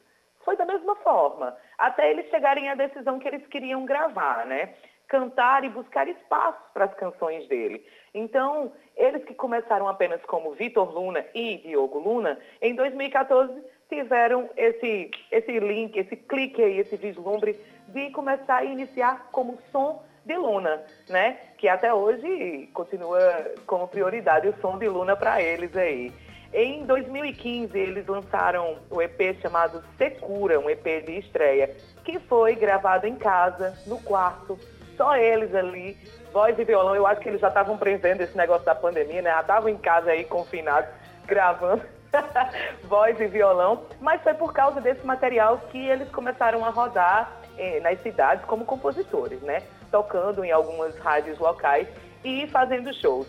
foi 0.45 0.57
da 0.57 0.65
mesma 0.65 0.95
forma, 0.97 1.57
até 1.79 2.11
eles 2.11 2.29
chegarem 2.31 2.69
à 2.69 2.75
decisão 2.75 3.19
que 3.19 3.29
eles 3.29 3.47
queriam 3.49 3.85
gravar, 3.85 4.47
né? 4.47 4.75
Cantar 5.09 5.65
e 5.65 5.69
buscar 5.69 6.09
espaços 6.09 6.63
para 6.73 6.87
as 6.87 6.95
canções 6.95 7.47
dele. 7.49 7.85
Então, 8.15 8.73
eles 8.97 9.25
que 9.25 9.35
começaram 9.35 9.89
apenas 9.89 10.23
como 10.23 10.53
Vitor 10.53 10.91
Luna 10.93 11.25
e 11.35 11.59
Diogo 11.59 11.99
Luna, 11.99 12.39
em 12.61 12.75
2014 12.75 13.63
tiveram 13.89 14.49
esse, 14.57 15.11
esse 15.31 15.61
link, 15.61 15.97
esse 15.99 16.17
clique 16.17 16.63
aí, 16.63 16.79
esse 16.79 16.97
vislumbre 16.97 17.59
de 17.89 18.11
começar 18.11 18.57
a 18.57 18.65
iniciar 18.65 19.29
como 19.31 19.59
som 19.71 20.03
de 20.25 20.37
Luna, 20.37 20.83
né? 21.09 21.39
Que 21.59 21.69
até 21.69 21.93
hoje 21.93 22.69
continua 22.73 23.21
como 23.67 23.89
prioridade 23.89 24.49
o 24.49 24.61
som 24.61 24.79
de 24.79 24.89
Luna 24.89 25.15
para 25.17 25.43
eles 25.43 25.77
aí. 25.77 26.13
Em 26.55 26.85
2015, 26.85 27.79
eles 27.79 28.07
lançaram 28.07 28.77
o 28.91 29.01
EP 29.01 29.41
chamado 29.41 29.83
Secura, 29.97 30.61
um 30.61 30.69
EP 30.69 30.85
de 31.05 31.19
estreia, 31.19 31.75
que 32.05 32.19
foi 32.21 32.55
gravado 32.55 33.07
em 33.07 33.17
casa, 33.17 33.75
no 33.87 33.99
quarto, 34.03 34.59
só 34.97 35.17
eles 35.17 35.55
ali, 35.55 35.97
voz 36.33 36.59
e 36.59 36.65
violão. 36.65 36.95
Eu 36.95 37.07
acho 37.07 37.21
que 37.21 37.29
eles 37.29 37.41
já 37.41 37.49
estavam 37.49 37.77
prevendo 37.77 38.21
esse 38.21 38.37
negócio 38.37 38.65
da 38.65 38.75
pandemia, 38.75 39.23
né? 39.23 39.31
Já 39.31 39.41
estavam 39.41 39.69
em 39.69 39.77
casa 39.77 40.11
aí, 40.11 40.25
confinados, 40.25 40.91
gravando 41.27 41.83
voz 42.85 43.21
e 43.21 43.27
violão. 43.27 43.85
Mas 44.01 44.23
foi 44.23 44.35
por 44.35 44.53
causa 44.53 44.81
desse 44.81 45.05
material 45.07 45.59
que 45.71 45.87
eles 45.87 46.09
começaram 46.11 46.65
a 46.65 46.71
rodar 46.71 47.33
eh, 47.59 47.81
nas 47.81 48.01
cidades 48.03 48.45
como 48.47 48.65
compositores, 48.65 49.41
né? 49.43 49.63
Tocando 49.91 50.45
em 50.45 50.51
algumas 50.51 50.97
rádios 50.99 51.39
locais 51.39 51.89
e 52.25 52.47
fazendo 52.49 52.93
shows. 52.95 53.27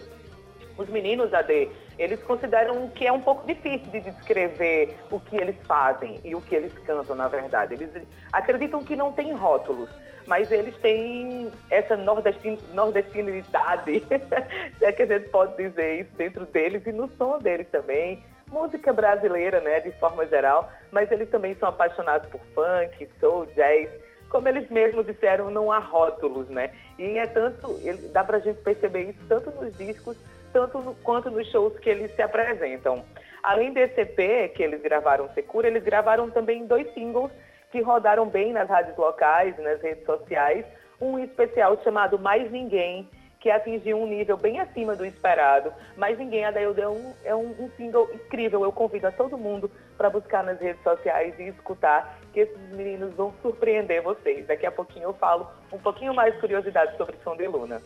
Os 0.77 0.89
meninos 0.89 1.34
AD, 1.34 1.70
eles 1.97 2.21
consideram 2.23 2.89
que 2.89 3.05
é 3.05 3.12
um 3.12 3.21
pouco 3.21 3.45
difícil 3.45 3.89
de 3.91 4.00
descrever 4.01 4.97
o 5.12 5.19
que 5.19 5.35
eles 5.35 5.55
fazem 5.65 6.19
e 6.23 6.35
o 6.35 6.41
que 6.41 6.55
eles 6.55 6.73
cantam, 6.85 7.15
na 7.15 7.27
verdade. 7.27 7.73
Eles 7.73 7.89
acreditam 8.31 8.83
que 8.83 8.95
não 8.95 9.12
tem 9.12 9.33
rótulos 9.33 9.89
mas 10.25 10.51
eles 10.51 10.75
têm 10.77 11.51
essa 11.69 11.95
nordestin 11.97 12.57
nordestinidade, 12.73 14.03
se 14.77 14.85
é 14.85 14.91
que 14.91 15.03
a 15.03 15.05
gente 15.05 15.29
pode 15.29 15.55
dizer 15.57 16.01
isso, 16.01 16.12
dentro 16.15 16.45
deles 16.45 16.85
e 16.85 16.91
no 16.91 17.09
som 17.17 17.39
deles 17.39 17.67
também. 17.69 18.23
Música 18.50 18.93
brasileira, 18.93 19.59
né, 19.62 19.79
de 19.79 19.91
forma 19.93 20.27
geral, 20.27 20.71
mas 20.91 21.12
eles 21.12 21.29
também 21.29 21.55
são 21.55 21.69
apaixonados 21.69 22.29
por 22.29 22.39
funk, 22.53 23.09
soul, 23.19 23.47
jazz. 23.47 23.89
Como 24.29 24.47
eles 24.47 24.69
mesmos 24.69 25.05
disseram, 25.05 25.50
não 25.50 25.71
há 25.71 25.79
rótulos, 25.79 26.47
né? 26.50 26.71
E 26.97 27.17
é 27.17 27.27
tanto, 27.27 27.79
dá 28.12 28.23
pra 28.23 28.39
gente 28.39 28.62
perceber 28.62 29.09
isso 29.09 29.19
tanto 29.27 29.51
nos 29.51 29.75
discos, 29.77 30.17
tanto 30.53 30.79
no, 30.79 30.95
quanto 30.95 31.29
nos 31.29 31.50
shows 31.50 31.77
que 31.79 31.89
eles 31.89 32.15
se 32.15 32.22
apresentam. 32.22 33.03
Além 33.41 33.74
desse 33.74 34.00
EP 34.00 34.53
que 34.53 34.63
eles 34.63 34.81
gravaram 34.81 35.27
Secura, 35.33 35.67
eles 35.67 35.83
gravaram 35.83 36.29
também 36.29 36.65
dois 36.65 36.93
singles 36.93 37.31
que 37.72 37.81
rodaram 37.81 38.27
bem 38.27 38.53
nas 38.53 38.69
rádios 38.69 38.95
locais, 38.95 39.57
nas 39.57 39.81
redes 39.81 40.05
sociais, 40.05 40.63
um 41.01 41.17
especial 41.19 41.77
chamado 41.83 42.19
Mais 42.19 42.50
Ninguém, 42.51 43.10
que 43.39 43.50
atingiu 43.50 43.98
um 43.98 44.07
nível 44.07 44.38
bem 44.38 44.62
acima 44.62 44.95
do 44.95 45.05
esperado. 45.05 45.74
Mais 45.98 46.17
Ninguém, 46.17 46.45
Adaildo, 46.45 46.79
é 46.79 46.88
um, 46.88 47.13
é 47.25 47.36
um, 47.36 47.50
um 47.60 47.69
single 47.75 48.10
incrível. 48.13 48.63
Eu 48.63 48.72
convido 48.72 49.07
a 49.07 49.12
todo 49.12 49.38
mundo 49.38 49.69
para 49.98 50.10
buscar 50.10 50.43
nas 50.43 50.60
redes 50.62 50.81
sociais 50.81 51.38
e 51.38 51.50
escutar, 51.50 52.19
que 52.31 52.39
esses 52.39 52.69
meninos 52.69 53.13
vão 53.15 53.33
surpreender 53.41 54.01
vocês. 54.01 54.48
Daqui 54.48 54.65
a 54.65 54.72
pouquinho 54.72 55.10
eu 55.10 55.13
falo 55.13 55.50
um 55.74 55.77
pouquinho 55.77 56.13
mais 56.13 56.33
de 56.33 56.39
curiosidade 56.39 56.95
sobre 56.95 57.17
Som 57.24 57.36
de 57.36 57.48
Luna. 57.48 57.81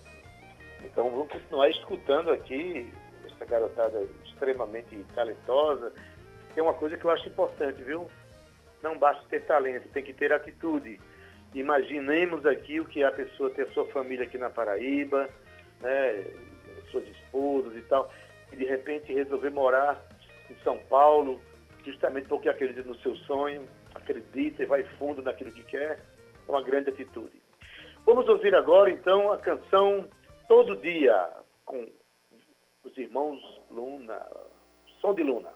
Então 0.98 1.12
vamos 1.12 1.32
continuar 1.32 1.70
escutando 1.70 2.32
aqui 2.32 2.92
essa 3.24 3.46
garotada 3.46 4.01
extremamente 4.25 4.98
talentosa. 5.13 5.94
Tem 6.56 6.63
uma 6.63 6.74
coisa 6.74 6.98
que 6.98 7.06
eu 7.06 7.12
acho 7.12 7.30
importante, 7.30 7.84
viu? 7.84 8.10
não 8.82 8.98
basta 8.98 9.24
ter 9.30 9.42
talento, 9.46 9.88
tem 9.89 10.04
que 10.04 10.12
ter 10.12 10.34
atitude. 10.34 11.00
Imaginemos 11.54 12.48
aqui 12.48 12.80
o 12.80 12.86
que 12.86 13.04
é 13.04 13.06
a 13.06 13.12
pessoa 13.12 13.51
ter 13.51 13.68
sua 13.74 13.86
família 13.89 14.25
aqui 14.25 14.39
na 14.39 14.50
Paraíba, 14.50 15.30
né, 15.82 16.25
suas 16.89 17.08
esposas 17.08 17.75
e 17.75 17.82
tal, 17.82 18.12
e 18.51 18.56
de 18.56 18.66
repente 18.66 19.13
resolver 19.13 19.51
morar 19.51 20.04
em 20.50 20.56
São 20.63 20.80
Paulo, 20.89 21.39
justamente 21.86 22.27
porque 22.27 22.50
acredita 22.50 22.82
no 22.82 22.98
seu 23.01 23.16
sonho, 23.18 23.68
acredita 23.94 24.63
e 24.63 24.66
vai 24.66 24.84
fundo 24.98 25.22
naquilo 25.22 25.51
que 25.51 25.62
quer, 25.62 26.00
é 26.48 26.51
uma 26.51 26.63
grande 26.63 26.89
atitude. 26.89 27.39
Vamos 28.04 28.27
ouvir 28.27 28.56
agora 28.56 28.89
então 28.89 29.32
a 29.32 29.38
canção 29.38 30.08
Todo 30.48 30.77
Dia, 30.77 31.30
com 31.66 31.86
os 32.86 32.98
irmãos 32.98 33.38
Luna, 33.70 34.18
Som 35.01 35.13
de 35.13 35.22
Luna. 35.22 35.50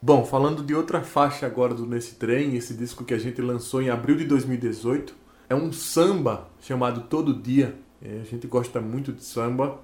Bom, 0.00 0.24
falando 0.24 0.62
de 0.62 0.74
outra 0.74 1.02
faixa 1.02 1.44
agora 1.44 1.74
do 1.74 1.84
Nesse 1.84 2.14
Trem, 2.14 2.56
esse 2.56 2.74
disco 2.74 3.04
que 3.04 3.12
a 3.12 3.18
gente 3.18 3.42
lançou 3.42 3.82
em 3.82 3.90
abril 3.90 4.16
de 4.16 4.24
2018, 4.24 5.14
é 5.50 5.54
um 5.54 5.70
samba 5.70 6.48
chamado 6.60 7.02
Todo 7.08 7.34
Dia. 7.34 7.74
É, 8.02 8.20
a 8.20 8.24
gente 8.24 8.46
gosta 8.46 8.80
muito 8.80 9.12
de 9.12 9.22
samba 9.22 9.80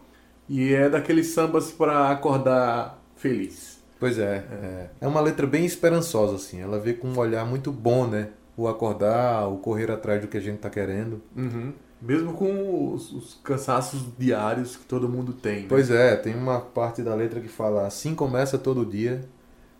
e 0.49 0.73
é 0.73 0.89
daqueles 0.89 1.29
sambas 1.29 1.71
para 1.71 2.11
acordar 2.11 3.03
feliz. 3.17 3.83
Pois 4.01 4.19
é, 4.19 4.47
é, 4.51 4.91
é 5.03 5.07
uma 5.07 5.21
letra 5.21 5.47
bem 5.47 5.67
esperançosa 5.67 6.37
assim. 6.37 6.61
Ela 6.61 6.79
vê 6.79 6.95
com 6.95 7.09
um 7.09 7.19
olhar 7.19 7.45
muito 7.45 7.71
bom, 7.71 8.07
né? 8.07 8.31
O 8.57 8.67
acordar, 8.67 9.47
o 9.49 9.59
correr 9.59 9.91
atrás 9.91 10.23
do 10.23 10.29
que 10.29 10.39
a 10.39 10.41
gente 10.41 10.57
está 10.57 10.71
querendo. 10.71 11.23
Uhum. 11.37 11.73
Mesmo 12.03 12.33
com 12.33 12.93
os, 12.93 13.13
os, 13.13 13.41
cansaços 13.45 14.05
diários 14.19 14.75
que 14.75 14.85
todo 14.85 15.09
mundo 15.09 15.33
tem. 15.33 15.61
Né? 15.61 15.67
Pois 15.69 15.89
é, 15.89 16.17
tem 16.17 16.35
uma 16.35 16.61
parte 16.61 17.01
da 17.01 17.15
letra 17.15 17.41
que 17.41 17.49
fala 17.49 17.87
assim 17.87 18.13
começa 18.13 18.59
todo 18.59 18.85
dia, 18.85 19.25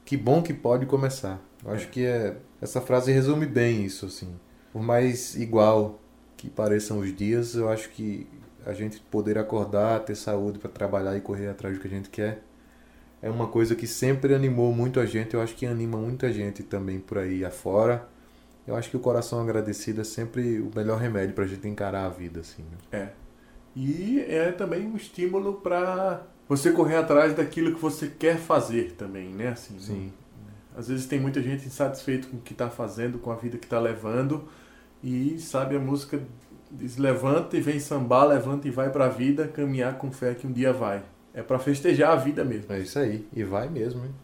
que 0.05 0.17
bom 0.17 0.41
que 0.41 0.55
pode 0.55 0.87
começar. 0.87 1.41
Eu 1.65 1.73
acho 1.73 1.89
que 1.89 2.05
é, 2.07 2.37
essa 2.61 2.81
frase 2.81 3.11
resume 3.11 3.45
bem 3.45 3.85
isso, 3.85 4.07
assim. 4.07 4.29
Por 4.73 4.83
mais 4.83 5.35
igual 5.35 6.01
que 6.37 6.49
pareçam 6.49 7.01
os 7.01 7.15
dias, 7.15 7.57
eu 7.57 7.69
acho 7.69 7.91
que 7.91 8.27
a 8.65 8.73
gente 8.73 9.01
poder 9.01 9.37
acordar, 9.37 10.01
ter 10.01 10.15
saúde 10.15 10.61
para 10.61 10.71
trabalhar 10.71 11.17
e 11.17 11.21
correr 11.21 11.49
atrás 11.49 11.75
do 11.75 11.81
que 11.81 11.89
a 11.89 11.91
gente 11.91 12.09
quer, 12.09 12.43
é 13.21 13.31
uma 13.31 13.47
coisa 13.49 13.75
que 13.75 13.87
sempre 13.87 14.35
animou 14.35 14.73
muito 14.73 14.99
a 14.99 15.07
gente. 15.07 15.35
Eu 15.35 15.43
acho 15.43 15.55
que 15.55 15.67
anima 15.67 15.97
muita 15.97 16.33
gente 16.33 16.63
também 16.63 16.99
por 16.99 17.19
aí 17.19 17.45
afora. 17.45 18.09
Eu 18.67 18.77
acho 18.77 18.91
que 18.91 18.97
o 18.97 19.01
coração 19.01 19.41
agradecido 19.41 20.01
é 20.01 20.05
sempre 20.05 20.61
o 20.61 20.71
melhor 20.75 20.99
remédio 20.99 21.35
para 21.35 21.45
a 21.45 21.47
gente 21.47 21.67
encarar 21.67 22.07
a 22.07 22.09
vida, 22.09 22.41
assim. 22.41 22.63
Né? 22.63 22.79
É. 22.93 23.09
E 23.75 24.21
é 24.29 24.53
também 24.53 24.87
um 24.87 24.97
estímulo 24.97 25.55
para 25.55 26.23
você 26.49 26.71
correr 26.73 26.97
atrás 26.97 27.35
daquilo 27.35 27.75
que 27.75 27.81
você 27.81 28.09
quer 28.09 28.37
fazer 28.37 28.93
também, 28.93 29.29
né? 29.31 29.49
Assim, 29.49 29.79
Sim. 29.79 30.13
Às 30.77 30.89
vezes 30.89 31.07
tem 31.07 31.21
muita 31.21 31.43
gente 31.43 31.67
insatisfeito 31.67 32.29
com 32.29 32.37
o 32.37 32.41
que 32.41 32.53
está 32.53 32.71
fazendo, 32.71 33.19
com 33.19 33.31
a 33.31 33.37
vida 33.37 33.59
que 33.59 33.67
está 33.67 33.79
levando, 33.79 34.49
e 35.03 35.39
sabe, 35.39 35.77
a 35.77 35.79
música 35.79 36.21
Diz 36.75 36.97
levanta 36.97 37.55
e 37.55 37.61
vem 37.61 37.79
sambar, 37.79 38.25
levanta 38.25 38.67
e 38.67 38.71
vai 38.71 38.89
pra 38.89 39.07
vida, 39.07 39.47
caminhar 39.47 39.99
com 39.99 40.11
fé 40.11 40.35
que 40.35 40.47
um 40.47 40.53
dia 40.53 40.73
vai. 40.73 41.03
É 41.35 41.43
para 41.43 41.59
festejar 41.59 42.13
a 42.13 42.17
vida 42.17 42.43
mesmo. 42.45 42.73
É 42.73 42.79
isso 42.81 42.99
aí. 42.99 43.29
E 43.31 43.45
vai 43.45 43.69
mesmo, 43.69 44.03
hein? 44.03 44.15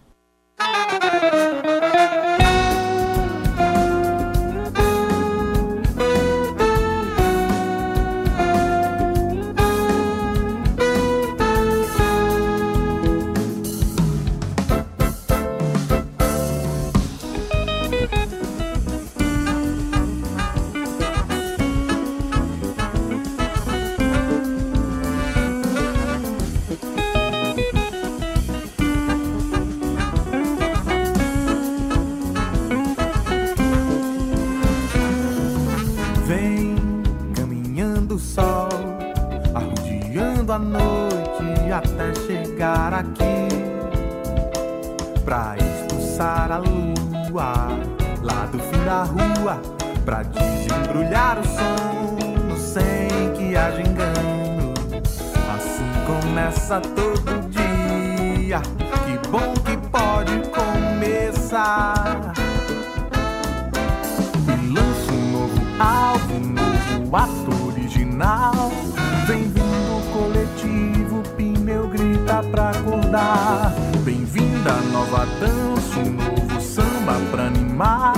vida 74.68 74.80
nova, 74.92 75.26
dança 75.40 75.98
um 75.98 76.12
novo 76.12 76.60
samba 76.60 77.14
pra 77.30 77.46
animar. 77.46 78.12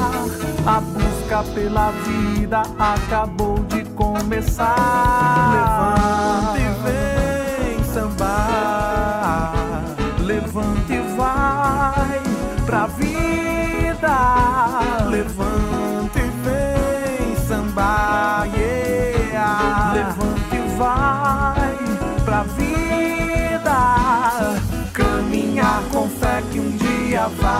A 0.66 0.80
busca 0.80 1.42
pela 1.54 1.90
vida 1.92 2.62
acabou 2.78 3.58
de 3.60 3.84
começar. 3.90 4.74
Levanta 5.52 5.99
dia 27.20 27.28
vai. 27.28 27.50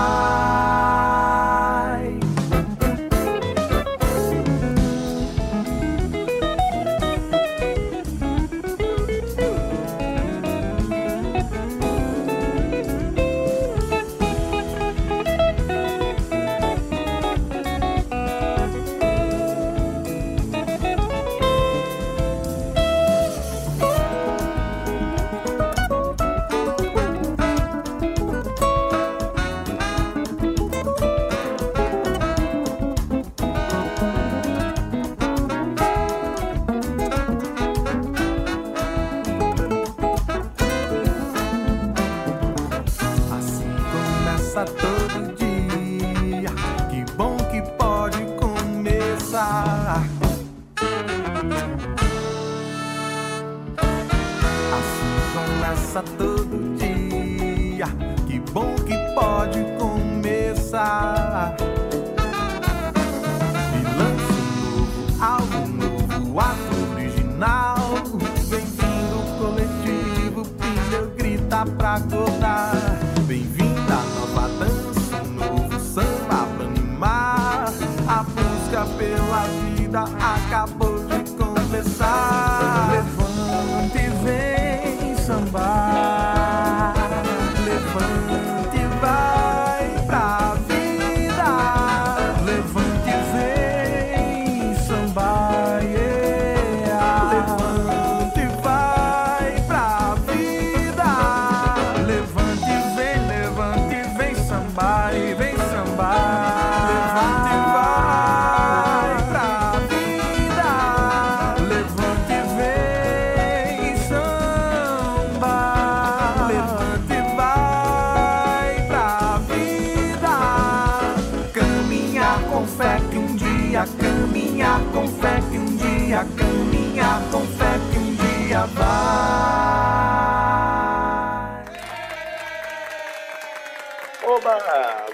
satu. 55.90 56.39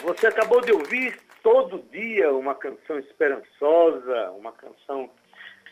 Você 0.03 0.27
acabou 0.27 0.61
de 0.61 0.73
ouvir 0.73 1.19
todo 1.43 1.83
dia 1.91 2.31
uma 2.35 2.55
canção 2.55 2.99
esperançosa, 2.99 4.31
uma 4.33 4.53
canção 4.53 5.09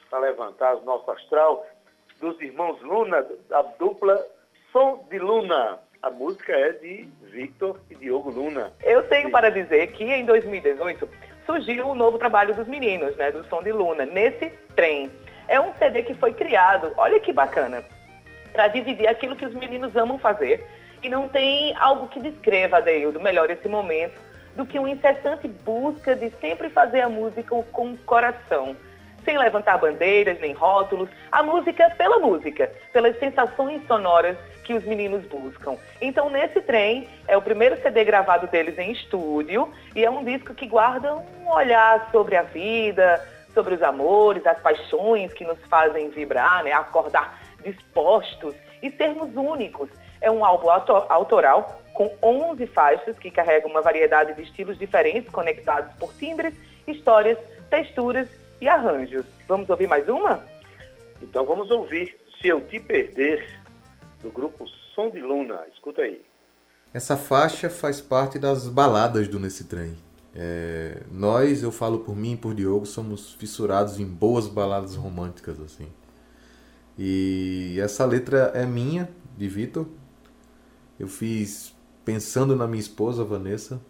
para 0.08 0.20
levantar 0.20 0.76
o 0.76 0.84
nosso 0.84 1.10
astral, 1.10 1.66
dos 2.18 2.40
irmãos 2.40 2.80
Luna, 2.80 3.26
da 3.50 3.60
dupla 3.78 4.24
Som 4.72 5.06
de 5.10 5.18
Luna. 5.18 5.78
A 6.02 6.08
música 6.08 6.52
é 6.52 6.72
de 6.72 7.06
Victor 7.24 7.78
e 7.90 7.94
Diogo 7.96 8.30
Luna. 8.30 8.72
Eu 8.82 9.06
tenho 9.08 9.30
para 9.30 9.50
dizer 9.50 9.92
que 9.92 10.04
em 10.04 10.24
2018 10.24 11.06
surgiu 11.44 11.88
o 11.88 11.92
um 11.92 11.94
novo 11.94 12.16
trabalho 12.16 12.54
dos 12.54 12.66
meninos, 12.66 13.14
né, 13.16 13.30
do 13.30 13.44
Som 13.48 13.62
de 13.62 13.72
Luna, 13.72 14.06
nesse 14.06 14.48
trem. 14.74 15.10
É 15.48 15.60
um 15.60 15.74
CD 15.74 16.02
que 16.02 16.14
foi 16.14 16.32
criado, 16.32 16.94
olha 16.96 17.20
que 17.20 17.32
bacana, 17.32 17.84
para 18.54 18.68
dividir 18.68 19.06
aquilo 19.06 19.36
que 19.36 19.44
os 19.44 19.52
meninos 19.52 19.94
amam 19.94 20.18
fazer 20.18 20.66
e 21.04 21.08
não 21.10 21.28
tem 21.28 21.76
algo 21.76 22.08
que 22.08 22.18
descreva, 22.18 22.78
Adeildo, 22.78 23.20
melhor 23.20 23.50
esse 23.50 23.68
momento 23.68 24.18
do 24.56 24.64
que 24.64 24.78
uma 24.78 24.88
incessante 24.88 25.46
busca 25.46 26.16
de 26.16 26.30
sempre 26.40 26.70
fazer 26.70 27.02
a 27.02 27.08
música 27.10 27.54
com 27.72 27.92
o 27.92 27.98
coração, 27.98 28.74
sem 29.22 29.36
levantar 29.36 29.76
bandeiras 29.78 30.40
nem 30.40 30.54
rótulos, 30.54 31.10
a 31.30 31.42
música 31.42 31.90
pela 31.98 32.18
música, 32.18 32.72
pelas 32.90 33.18
sensações 33.18 33.86
sonoras 33.86 34.36
que 34.64 34.72
os 34.72 34.84
meninos 34.84 35.26
buscam. 35.26 35.76
Então, 36.00 36.30
nesse 36.30 36.62
trem, 36.62 37.06
é 37.28 37.36
o 37.36 37.42
primeiro 37.42 37.76
CD 37.82 38.02
gravado 38.04 38.46
deles 38.46 38.78
em 38.78 38.92
estúdio 38.92 39.70
e 39.94 40.04
é 40.04 40.10
um 40.10 40.24
disco 40.24 40.54
que 40.54 40.66
guarda 40.66 41.14
um 41.14 41.50
olhar 41.50 42.08
sobre 42.10 42.36
a 42.36 42.42
vida, 42.42 43.22
sobre 43.52 43.74
os 43.74 43.82
amores, 43.82 44.46
as 44.46 44.58
paixões 44.60 45.34
que 45.34 45.44
nos 45.44 45.58
fazem 45.66 46.08
vibrar, 46.08 46.64
né? 46.64 46.72
acordar 46.72 47.42
dispostos 47.62 48.54
e 48.82 48.90
sermos 48.90 49.36
únicos. 49.36 49.90
É 50.24 50.30
um 50.30 50.42
álbum 50.42 50.70
autoral 50.70 51.82
com 51.92 52.10
11 52.22 52.66
faixas 52.68 53.18
que 53.18 53.30
carregam 53.30 53.70
uma 53.70 53.82
variedade 53.82 54.32
de 54.32 54.40
estilos 54.40 54.78
diferentes 54.78 55.30
conectados 55.30 55.94
por 55.98 56.14
timbres, 56.14 56.54
histórias, 56.88 57.36
texturas 57.68 58.26
e 58.58 58.66
arranjos. 58.66 59.26
Vamos 59.46 59.68
ouvir 59.68 59.86
mais 59.86 60.08
uma? 60.08 60.42
Então 61.20 61.44
vamos 61.44 61.70
ouvir 61.70 62.16
Se 62.40 62.48
Eu 62.48 62.62
Te 62.62 62.80
Perder, 62.80 63.60
do 64.22 64.30
grupo 64.30 64.66
Som 64.94 65.10
de 65.10 65.20
Luna. 65.20 65.60
Escuta 65.74 66.00
aí. 66.00 66.24
Essa 66.94 67.18
faixa 67.18 67.68
faz 67.68 68.00
parte 68.00 68.38
das 68.38 68.66
baladas 68.66 69.28
do 69.28 69.38
Nesse 69.38 69.64
Trem. 69.64 69.94
É, 70.34 71.02
nós, 71.12 71.62
eu 71.62 71.70
falo 71.70 71.98
por 71.98 72.16
mim 72.16 72.32
e 72.32 72.36
por 72.38 72.54
Diogo, 72.54 72.86
somos 72.86 73.34
fissurados 73.34 74.00
em 74.00 74.06
boas 74.06 74.48
baladas 74.48 74.96
românticas 74.96 75.60
assim. 75.60 75.92
E 76.98 77.78
essa 77.78 78.06
letra 78.06 78.52
é 78.54 78.64
minha, 78.64 79.06
de 79.36 79.48
Vitor. 79.48 79.86
Eu 80.98 81.08
fiz 81.08 81.74
pensando 82.04 82.54
na 82.54 82.66
minha 82.66 82.80
esposa 82.80 83.24
Vanessa 83.24 83.80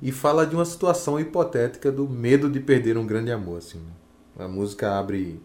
e 0.00 0.10
fala 0.10 0.46
de 0.46 0.54
uma 0.54 0.64
situação 0.64 1.18
hipotética 1.18 1.90
do 1.92 2.08
medo 2.08 2.50
de 2.50 2.60
perder 2.60 2.96
um 2.96 3.06
grande 3.06 3.30
amor 3.30 3.58
assim. 3.58 3.82
A 4.38 4.48
música 4.48 4.98
abre 4.98 5.40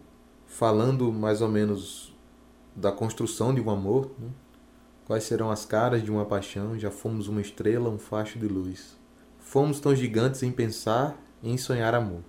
falando 0.46 1.12
mais 1.12 1.40
ou 1.40 1.48
menos 1.48 2.14
da 2.74 2.92
construção 2.92 3.54
de 3.54 3.60
um 3.60 3.70
amor, 3.70 4.10
né? 4.18 4.28
quais 5.06 5.24
serão 5.24 5.50
as 5.50 5.64
caras 5.64 6.02
de 6.02 6.10
uma 6.10 6.24
paixão, 6.24 6.78
já 6.78 6.90
fomos 6.90 7.28
uma 7.28 7.40
estrela, 7.40 7.90
um 7.90 7.98
facho 7.98 8.38
de 8.38 8.46
luz. 8.46 8.96
Fomos 9.38 9.80
tão 9.80 9.94
gigantes 9.94 10.42
em 10.42 10.50
pensar, 10.50 11.20
em 11.42 11.56
sonhar 11.56 11.94
amor. 11.94 12.22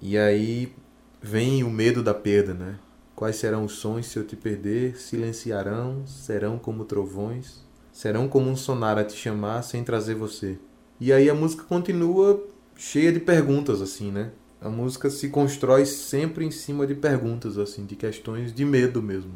E 0.00 0.16
aí 0.16 0.72
vem 1.20 1.64
o 1.64 1.70
medo 1.70 2.02
da 2.02 2.14
perda, 2.14 2.54
né? 2.54 2.78
Quais 3.14 3.36
serão 3.36 3.64
os 3.64 3.72
sons 3.72 4.06
se 4.06 4.18
eu 4.18 4.24
te 4.24 4.36
perder? 4.36 4.96
Silenciarão, 4.96 6.06
serão 6.06 6.56
como 6.56 6.84
trovões, 6.84 7.64
serão 7.98 8.28
como 8.28 8.48
um 8.48 8.54
sonar 8.54 8.96
a 8.96 9.02
te 9.02 9.16
chamar 9.16 9.60
sem 9.62 9.82
trazer 9.82 10.14
você. 10.14 10.56
E 11.00 11.12
aí 11.12 11.28
a 11.28 11.34
música 11.34 11.64
continua 11.64 12.46
cheia 12.76 13.10
de 13.12 13.18
perguntas, 13.18 13.82
assim, 13.82 14.12
né? 14.12 14.30
A 14.60 14.68
música 14.68 15.10
se 15.10 15.28
constrói 15.30 15.84
sempre 15.84 16.44
em 16.44 16.50
cima 16.52 16.86
de 16.86 16.94
perguntas, 16.94 17.58
assim, 17.58 17.84
de 17.84 17.96
questões 17.96 18.54
de 18.54 18.64
medo 18.64 19.02
mesmo. 19.02 19.32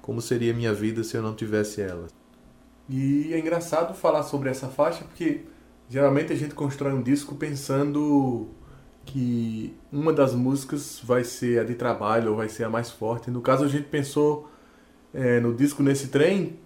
Como 0.00 0.20
seria 0.20 0.54
minha 0.54 0.72
vida 0.72 1.02
se 1.02 1.16
eu 1.16 1.22
não 1.22 1.34
tivesse 1.34 1.80
ela? 1.80 2.06
E 2.88 3.34
é 3.34 3.40
engraçado 3.40 3.92
falar 3.92 4.22
sobre 4.22 4.48
essa 4.48 4.68
faixa 4.68 5.02
porque 5.02 5.40
geralmente 5.88 6.32
a 6.32 6.36
gente 6.36 6.54
constrói 6.54 6.92
um 6.92 7.02
disco 7.02 7.34
pensando 7.34 8.50
que 9.04 9.74
uma 9.90 10.12
das 10.12 10.32
músicas 10.32 11.00
vai 11.02 11.24
ser 11.24 11.58
a 11.58 11.64
de 11.64 11.74
trabalho 11.74 12.30
ou 12.30 12.36
vai 12.36 12.48
ser 12.48 12.62
a 12.62 12.70
mais 12.70 12.88
forte. 12.88 13.32
No 13.32 13.40
caso, 13.40 13.64
a 13.64 13.68
gente 13.68 13.88
pensou 13.88 14.48
é, 15.12 15.40
no 15.40 15.52
disco 15.52 15.82
Nesse 15.82 16.06
Trem 16.06 16.56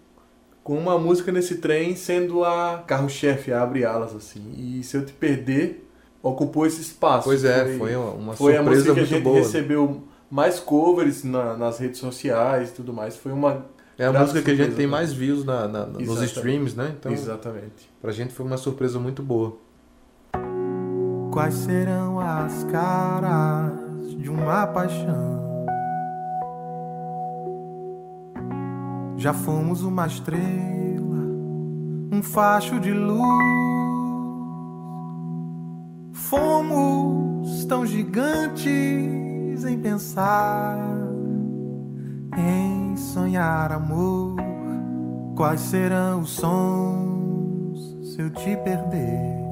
com 0.65 0.77
uma 0.79 0.99
música 0.99 1.31
nesse 1.31 1.57
trem 1.59 1.95
sendo 1.95 2.43
a 2.43 2.83
carro-chefe, 2.87 3.53
abre 3.53 3.85
alas, 3.85 4.17
assim. 4.17 4.43
E 4.57 4.83
Se 4.83 4.97
Eu 4.97 5.05
Te 5.07 5.13
Perder 5.13 5.87
ocupou 6.23 6.67
esse 6.67 6.81
espaço. 6.81 7.25
Pois 7.25 7.45
é, 7.45 7.65
foi, 7.67 7.93
foi 7.93 7.97
uma 7.97 8.35
foi 8.35 8.55
surpresa 8.55 8.61
a 8.61 8.63
música 8.63 8.95
que 8.95 9.01
a 9.01 9.05
gente 9.05 9.23
boa. 9.23 9.37
recebeu 9.37 10.03
mais 10.31 10.59
covers 10.59 11.23
na, 11.23 11.55
nas 11.57 11.79
redes 11.79 12.01
sociais 12.01 12.71
e 12.71 12.73
tudo 12.73 12.93
mais. 12.95 13.15
Foi 13.15 13.31
uma 13.31 13.67
É 13.99 14.07
a 14.07 14.13
música 14.13 14.41
que 14.41 14.51
a 14.51 14.55
gente 14.55 14.75
tem 14.75 14.87
mais 14.87 15.13
views 15.13 15.45
na, 15.45 15.69
na- 15.69 15.87
nos 15.87 16.23
streams, 16.23 16.75
né? 16.75 16.95
Então, 16.99 17.13
Exatamente. 17.13 17.93
pra 18.01 18.11
gente 18.11 18.33
foi 18.33 18.47
uma 18.47 18.57
surpresa 18.57 18.99
muito 18.99 19.23
boa. 19.23 19.59
Quais 21.31 21.55
serão 21.55 22.19
as 22.21 22.65
caras 22.65 23.73
de 24.17 24.31
uma 24.31 24.67
paixão? 24.69 25.44
Já 29.17 29.33
fomos 29.33 29.83
uma 29.83 30.07
estrela, 30.07 31.23
um 32.13 32.23
facho 32.23 32.81
de 32.81 32.93
luz. 32.93 33.25
Fomos 36.13 37.65
tão 37.67 37.87
gigantes 37.87 39.65
em 39.65 39.79
pensar, 39.81 40.79
em 42.37 42.97
sonhar 42.97 43.73
amor. 43.73 44.37
Quais 45.37 45.61
serão 45.61 46.21
os 46.21 46.31
sons 46.31 48.13
se 48.13 48.23
eu 48.23 48.31
te 48.31 48.57
perder? 48.59 49.45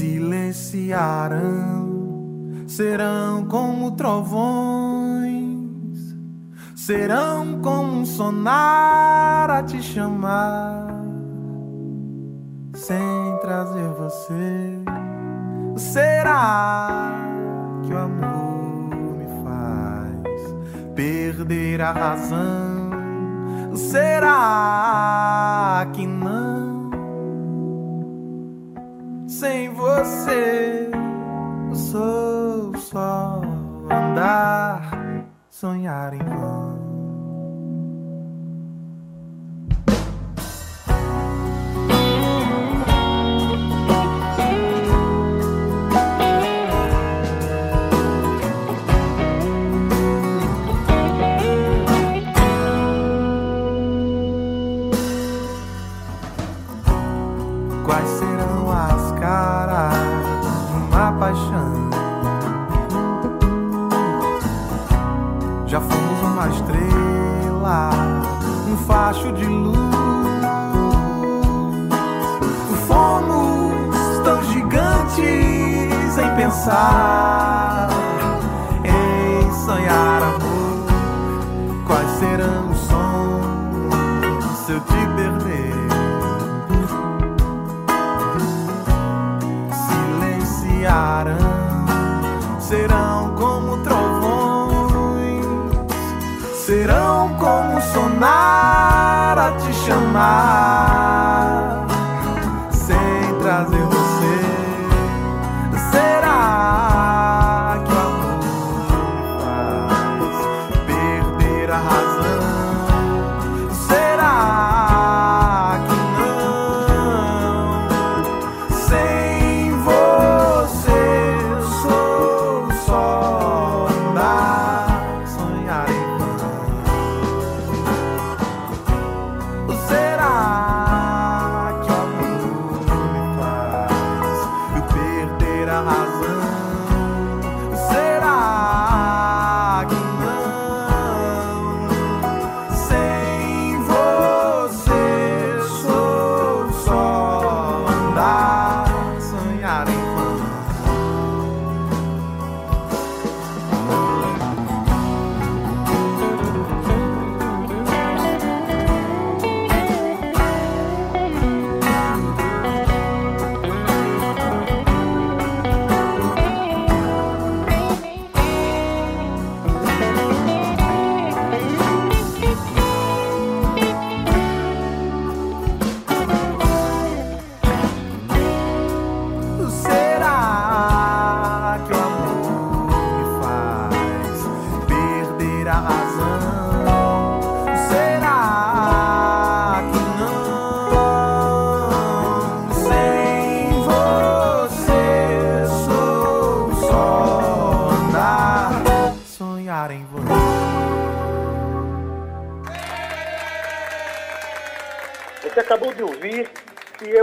silenciarão, 0.00 2.64
serão 2.66 3.44
como 3.46 3.92
trovões, 3.92 4.79
serão 6.90 7.60
como 7.60 8.00
um 8.00 8.04
sonar 8.04 9.48
a 9.48 9.62
te 9.62 9.80
chamar, 9.80 10.88
sem 12.74 13.38
trazer 13.40 13.88
você. 13.90 14.76
Será 15.76 17.12
que 17.84 17.92
o 17.92 17.96
amor 17.96 19.16
me 19.16 19.26
faz 19.44 20.56
perder 20.96 21.80
a 21.80 21.92
razão? 21.92 22.90
Será 23.76 24.66
que 25.92 26.04
não? 26.04 26.90
Sem 29.28 29.72
você, 29.74 30.90
eu 31.68 31.74
sou 31.76 32.76
só 32.76 33.40
andar, 33.88 34.90
sonhar 35.48 36.14
em 36.14 36.18
vão. 36.18 36.69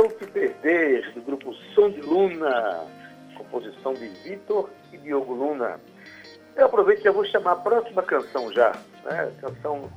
Eu 0.08 0.18
Te 0.18 0.26
Perder, 0.28 1.12
do 1.12 1.22
grupo 1.22 1.54
Som 1.76 1.90
de 1.90 2.00
Luna, 2.00 2.86
composição 3.36 3.94
de 3.94 4.08
Vitor 4.08 4.70
e 4.94 4.98
Diogo 4.98 5.34
Luna. 5.34 5.82
Eu 6.56 6.68
aproveito 6.68 7.02
e 7.02 7.04
já 7.04 7.12
vou 7.12 7.26
chamar 7.26 7.52
a 7.52 7.56
próxima 7.58 8.02
canção 8.04 8.52
já. 8.54 8.72
Né? 9.04 9.30
Canção, 9.42 9.92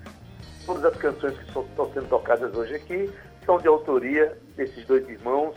todas 0.67 0.85
as 0.85 0.97
canções 0.97 1.39
que 1.39 1.45
estão 1.45 1.93
sendo 1.93 2.09
tocadas 2.09 2.53
hoje 2.57 2.75
aqui 2.75 3.09
são 3.47 3.59
de 3.59 3.69
autoria 3.69 4.37
desses 4.57 4.85
dois 4.85 5.09
irmãos 5.09 5.55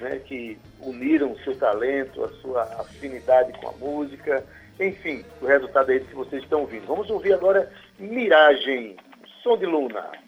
né, 0.00 0.20
que 0.24 0.58
uniram 0.80 1.30
o 1.30 1.38
seu 1.44 1.56
talento, 1.56 2.24
a 2.24 2.28
sua 2.40 2.62
afinidade 2.80 3.52
com 3.60 3.68
a 3.68 3.72
música. 3.72 4.44
Enfim, 4.80 5.24
o 5.40 5.46
resultado 5.46 5.92
é 5.92 5.96
esse 5.96 6.06
que 6.06 6.16
vocês 6.16 6.42
estão 6.42 6.62
ouvindo. 6.62 6.86
Vamos 6.88 7.08
ouvir 7.10 7.32
agora 7.32 7.70
Miragem, 8.00 8.96
Som 9.40 9.56
de 9.56 9.66
Luna. 9.66 10.23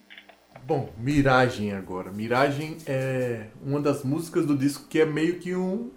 Bom, 0.67 0.91
Miragem 0.99 1.73
agora. 1.73 2.11
Miragem 2.11 2.77
é 2.87 3.47
uma 3.65 3.81
das 3.81 4.03
músicas 4.03 4.45
do 4.45 4.57
disco 4.57 4.87
que 4.89 5.01
é 5.01 5.07
meio 5.07 5.39
que 5.39 5.55
um 5.55 5.91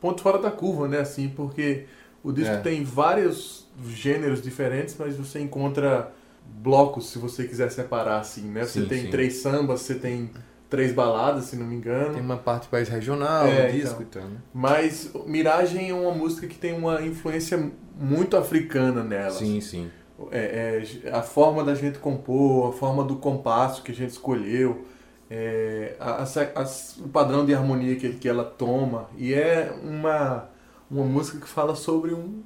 ponto 0.00 0.20
fora 0.20 0.38
da 0.38 0.50
curva, 0.50 0.88
né? 0.88 0.98
Assim, 0.98 1.28
porque 1.28 1.84
o 2.24 2.32
disco 2.32 2.54
é. 2.54 2.60
tem 2.60 2.82
vários 2.82 3.68
gêneros 3.88 4.42
diferentes, 4.42 4.96
mas 4.98 5.16
você 5.16 5.38
encontra 5.38 6.12
blocos, 6.44 7.10
se 7.10 7.18
você 7.20 7.44
quiser 7.44 7.70
separar 7.70 8.18
assim, 8.18 8.48
né? 8.50 8.64
Você 8.64 8.82
sim, 8.82 8.88
tem 8.88 9.02
sim. 9.02 9.10
três 9.10 9.34
sambas, 9.34 9.82
você 9.82 9.94
tem 9.94 10.32
três 10.68 10.92
baladas, 10.92 11.44
se 11.44 11.54
não 11.54 11.64
me 11.64 11.76
engano. 11.76 12.14
Tem 12.14 12.22
uma 12.22 12.36
parte 12.36 12.66
mais 12.72 12.88
regional 12.88 13.46
é, 13.46 13.68
do 13.68 13.78
disco 13.78 14.02
então. 14.02 14.28
né? 14.28 14.38
Mas 14.52 15.08
Miragem 15.24 15.90
é 15.90 15.94
uma 15.94 16.12
música 16.12 16.48
que 16.48 16.58
tem 16.58 16.76
uma 16.76 17.00
influência 17.00 17.70
muito 17.96 18.36
africana 18.36 19.04
nela. 19.04 19.30
Sim, 19.30 19.60
sim. 19.60 19.88
É, 20.30 20.82
é, 21.04 21.10
a 21.10 21.22
forma 21.22 21.62
da 21.62 21.74
gente 21.74 21.98
compor, 21.98 22.70
a 22.70 22.72
forma 22.72 23.04
do 23.04 23.16
compasso 23.16 23.82
que 23.82 23.92
a 23.92 23.94
gente 23.94 24.10
escolheu, 24.10 24.86
é, 25.30 25.94
a, 26.00 26.22
a, 26.22 27.04
o 27.04 27.08
padrão 27.08 27.44
de 27.44 27.54
harmonia 27.54 27.96
que, 27.96 28.14
que 28.14 28.28
ela 28.28 28.44
toma. 28.44 29.08
E 29.16 29.34
é 29.34 29.74
uma, 29.82 30.48
uma 30.90 31.04
música 31.04 31.38
que 31.38 31.48
fala 31.48 31.74
sobre 31.74 32.14
um, 32.14 32.42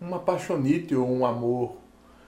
uma 0.00 0.18
paixonite 0.18 0.94
ou 0.94 1.10
um 1.10 1.24
amor 1.24 1.80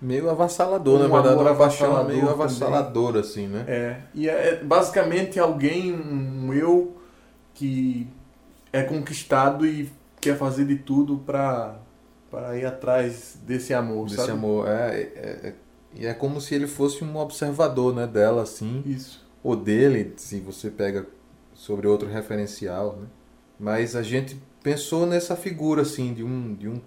Meio 0.03 0.29
avassalador, 0.29 0.97
um 0.97 1.09
na 1.09 1.09
verdade, 1.09 1.41
uma 1.41 1.55
paixão 1.55 2.05
meio 2.05 2.29
avassalador, 2.29 3.17
assim, 3.17 3.47
né? 3.47 3.65
É. 3.69 3.97
E 4.13 4.29
é, 4.29 4.49
é 4.49 4.57
basicamente 4.57 5.39
alguém, 5.39 5.95
um 5.95 6.53
eu, 6.53 6.97
que 7.55 8.09
é 8.73 8.83
conquistado 8.83 9.65
e 9.65 9.89
quer 10.21 10.37
fazer 10.37 10.65
de 10.65 10.75
tudo 10.75 11.19
para 11.19 11.77
para 12.33 12.57
ir 12.57 12.65
atrás 12.65 13.37
desse 13.47 13.75
amor, 13.75 14.07
desse 14.07 14.17
sabe? 14.17 14.31
amor, 14.33 14.67
é, 14.67 15.03
é, 15.15 15.55
é, 15.99 16.07
é 16.07 16.15
como 16.15 16.41
se 16.41 16.55
ele 16.55 16.67
fosse 16.67 17.05
um 17.05 17.15
observador, 17.19 17.95
né, 17.95 18.07
dela, 18.07 18.43
assim. 18.43 18.83
Isso. 18.87 19.23
Ou 19.45 19.55
dele, 19.55 20.15
se 20.17 20.41
você 20.41 20.71
pega 20.71 21.07
sobre 21.53 21.87
outro 21.87 22.09
referencial, 22.09 22.97
né? 22.99 23.07
Mas 23.61 23.95
a 23.95 24.03
gente 24.03 24.41
pensou 24.63 25.07
nessa 25.07 25.37
figura, 25.37 25.83
assim, 25.83 26.15
de 26.15 26.25
um, 26.25 26.55
de 26.55 26.69
um, 26.69 26.81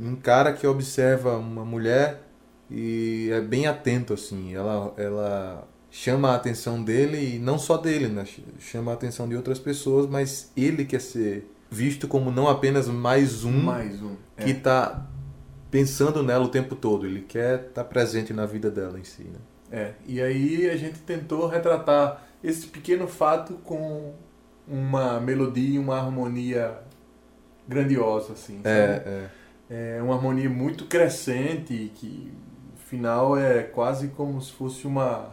um 0.00 0.16
cara 0.16 0.52
que 0.52 0.66
observa 0.66 1.36
uma 1.36 1.64
mulher 1.64 2.22
e 2.68 3.30
é 3.32 3.40
bem 3.40 3.66
atento 3.66 4.12
assim. 4.12 4.54
Ela 4.54 4.92
ela 4.96 5.68
chama 5.90 6.30
a 6.30 6.34
atenção 6.34 6.82
dele 6.82 7.36
e 7.36 7.38
não 7.38 7.58
só 7.58 7.76
dele, 7.76 8.08
né? 8.08 8.26
Chama 8.58 8.90
a 8.90 8.94
atenção 8.94 9.28
de 9.28 9.36
outras 9.36 9.58
pessoas, 9.58 10.06
mas 10.06 10.50
ele 10.56 10.84
quer 10.84 11.00
ser 11.00 11.48
visto 11.70 12.08
como 12.08 12.30
não 12.30 12.48
apenas 12.48 12.88
mais 12.88 13.44
um, 13.44 13.62
mais 13.62 14.02
um 14.02 14.16
que 14.36 14.50
está 14.50 15.04
é. 15.04 15.18
pensando 15.70 16.22
nela 16.22 16.44
o 16.44 16.48
tempo 16.48 16.74
todo. 16.74 17.06
Ele 17.06 17.20
quer 17.20 17.60
estar 17.60 17.82
tá 17.82 17.84
presente 17.84 18.32
na 18.32 18.46
vida 18.46 18.70
dela 18.70 18.98
em 18.98 19.04
si, 19.04 19.24
né? 19.24 19.38
É. 19.70 19.92
E 20.06 20.20
aí 20.20 20.68
a 20.70 20.76
gente 20.76 20.98
tentou 21.00 21.46
retratar 21.46 22.22
esse 22.42 22.66
pequeno 22.66 23.06
fato 23.06 23.54
com 23.64 24.14
uma 24.66 25.20
melodia 25.20 25.76
e 25.76 25.78
uma 25.78 25.98
harmonia 25.98 26.78
grandiosa, 27.66 28.32
assim. 28.32 28.60
É, 28.64 29.02
é. 29.04 29.28
É 29.70 30.02
uma 30.02 30.14
harmonia 30.14 30.48
muito 30.48 30.86
crescente 30.86 31.92
que 31.94 32.32
final 32.86 33.36
é 33.36 33.62
quase 33.62 34.08
como 34.08 34.40
se 34.40 34.52
fosse 34.52 34.86
uma 34.86 35.30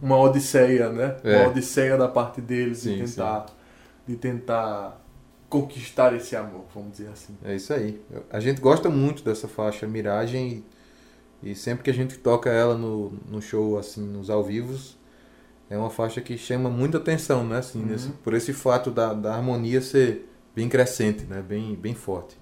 uma 0.00 0.18
odisseia, 0.18 0.90
né? 0.90 1.16
É. 1.24 1.38
Uma 1.38 1.48
odisseia 1.48 1.96
da 1.96 2.06
parte 2.06 2.40
deles 2.40 2.78
sim, 2.78 2.98
de 2.98 3.10
tentar 3.10 3.46
sim. 3.48 3.54
de 4.06 4.16
tentar 4.16 5.03
conquistar 5.54 6.12
esse 6.16 6.34
amor, 6.34 6.64
vamos 6.74 6.92
dizer 6.92 7.08
assim. 7.10 7.36
É 7.44 7.54
isso 7.54 7.72
aí. 7.72 8.02
A 8.28 8.40
gente 8.40 8.60
gosta 8.60 8.90
muito 8.90 9.22
dessa 9.22 9.46
faixa 9.46 9.86
Miragem 9.86 10.64
e, 11.40 11.50
e 11.52 11.54
sempre 11.54 11.84
que 11.84 11.90
a 11.90 11.94
gente 11.94 12.18
toca 12.18 12.50
ela 12.50 12.76
no, 12.76 13.12
no 13.28 13.40
show 13.40 13.78
assim, 13.78 14.04
nos 14.04 14.28
ao 14.30 14.42
vivos, 14.42 14.98
é 15.70 15.78
uma 15.78 15.90
faixa 15.90 16.20
que 16.20 16.36
chama 16.36 16.68
muita 16.68 16.98
atenção, 16.98 17.46
né? 17.46 17.58
Assim, 17.58 17.78
uhum. 17.78 17.86
nesse, 17.86 18.08
por 18.08 18.34
esse 18.34 18.52
fato 18.52 18.90
da, 18.90 19.14
da 19.14 19.36
harmonia 19.36 19.80
ser 19.80 20.28
bem 20.56 20.68
crescente, 20.68 21.24
né? 21.24 21.40
Bem 21.40 21.76
bem 21.76 21.94
forte. 21.94 22.36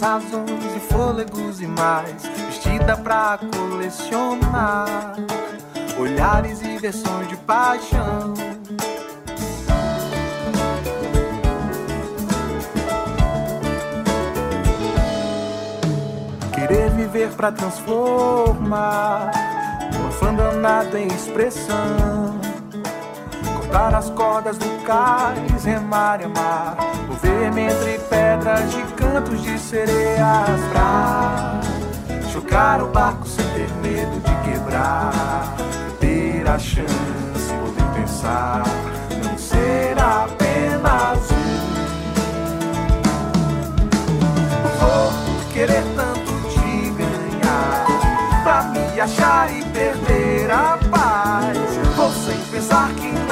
Razões 0.00 0.76
e 0.76 0.80
fôlegos 0.92 1.60
e 1.60 1.66
mais 1.66 2.22
Vestida 2.46 2.96
pra 2.96 3.38
colecionar 3.38 5.16
Olhares 5.98 6.60
e 6.60 6.76
versões 6.76 7.26
de 7.28 7.36
paixão. 7.38 8.34
Querer 16.52 16.90
viver 16.90 17.30
pra 17.30 17.50
transformar 17.50 19.30
Morfando 19.98 20.58
nada 20.58 21.00
em 21.00 21.06
expressão 21.06 22.45
Cortar 23.76 23.94
as 23.94 24.08
cordas 24.08 24.56
do 24.56 24.84
cais, 24.84 25.64
remar 25.64 26.22
e 26.22 26.24
amar 26.24 26.78
Mover-me 27.08 27.64
entre 27.64 27.98
pedras 28.08 28.72
de 28.72 28.82
cantos 28.94 29.42
de 29.42 29.58
sereias 29.58 30.60
Pra 30.72 31.60
chocar 32.32 32.82
o 32.82 32.86
barco 32.86 33.28
sem 33.28 33.44
ter 33.50 33.70
medo 33.82 34.18
de 34.20 34.50
quebrar. 34.50 35.54
Ter 36.00 36.48
a 36.48 36.58
chance, 36.58 37.52
poder 37.60 38.00
pensar 38.00 38.62
Não 39.22 39.36
ser 39.36 39.94
apenas 39.98 41.30
um. 41.30 41.66
Vou 44.80 45.12
querer 45.52 45.84
tanto 45.94 46.32
te 46.48 46.90
ganhar 46.92 47.84
Pra 48.42 48.62
me 48.62 48.98
achar 48.98 49.52
e 49.52 49.62
perder 49.66 50.50
a 50.50 50.78
paz. 50.90 51.58
Vou 51.94 52.10
sem 52.10 52.38
pensar 52.50 52.88
que 52.94 53.25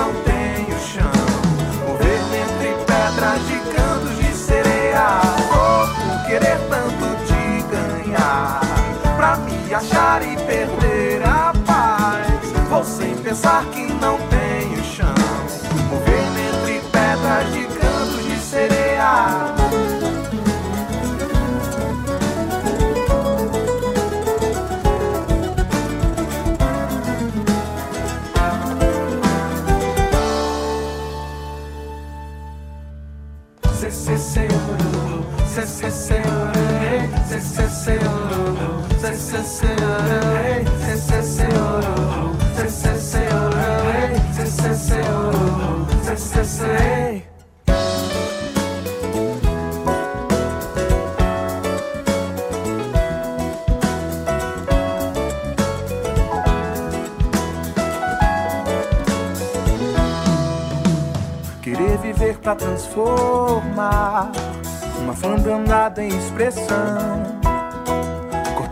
Querer 61.62 61.96
viver 61.98 62.38
pra 62.38 62.54
transformar 62.54 64.30
uma 65.00 65.14
fã 65.14 65.36
em 66.02 66.08
expressão. 66.08 67.33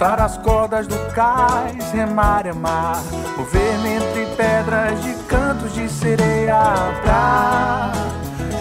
Cortar 0.02 0.20
as 0.20 0.36
cordas 0.38 0.88
do 0.88 0.98
cais, 1.14 1.92
remar 1.92 2.44
e 2.44 2.48
amar, 2.48 3.00
mover-me 3.36 3.90
entre 3.90 4.26
pedras 4.34 5.00
de 5.00 5.14
cantos 5.28 5.72
de 5.74 5.88
sereia 5.88 6.58
pra 7.04 7.92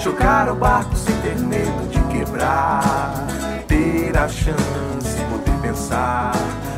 chocar 0.04 0.50
o 0.50 0.56
barco 0.56 0.96
sem 0.96 1.16
ter 1.22 1.40
medo 1.40 1.90
de 1.90 2.00
quebrar, 2.16 3.26
ter 3.68 4.16
a 4.16 4.28
chance, 4.28 5.20
poder 5.32 5.58
pensar, 5.64 6.32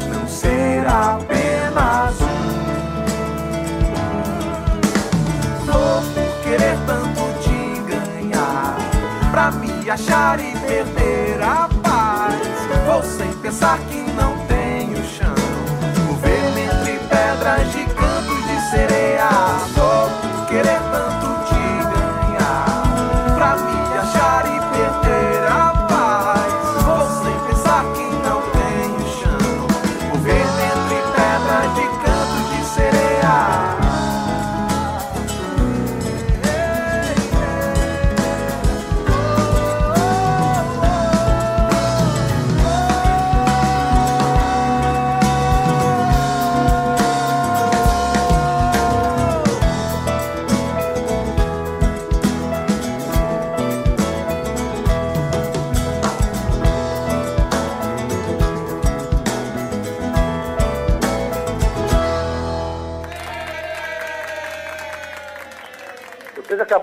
não 0.07 0.25
ser 0.29 0.87
apenas 0.87 2.21
um. 2.21 2.63
Vou 5.65 6.01
querer 6.41 6.77
tanto 6.87 7.19
te 7.41 7.81
ganhar, 7.81 8.77
pra 9.29 9.51
me 9.51 9.89
achar 9.89 10.39
e 10.39 10.57
perder 10.59 11.43
a 11.43 11.67
paz. 11.83 12.39
Vou 12.85 13.03
sem 13.03 13.33
pensar 13.41 13.77
que 13.89 14.02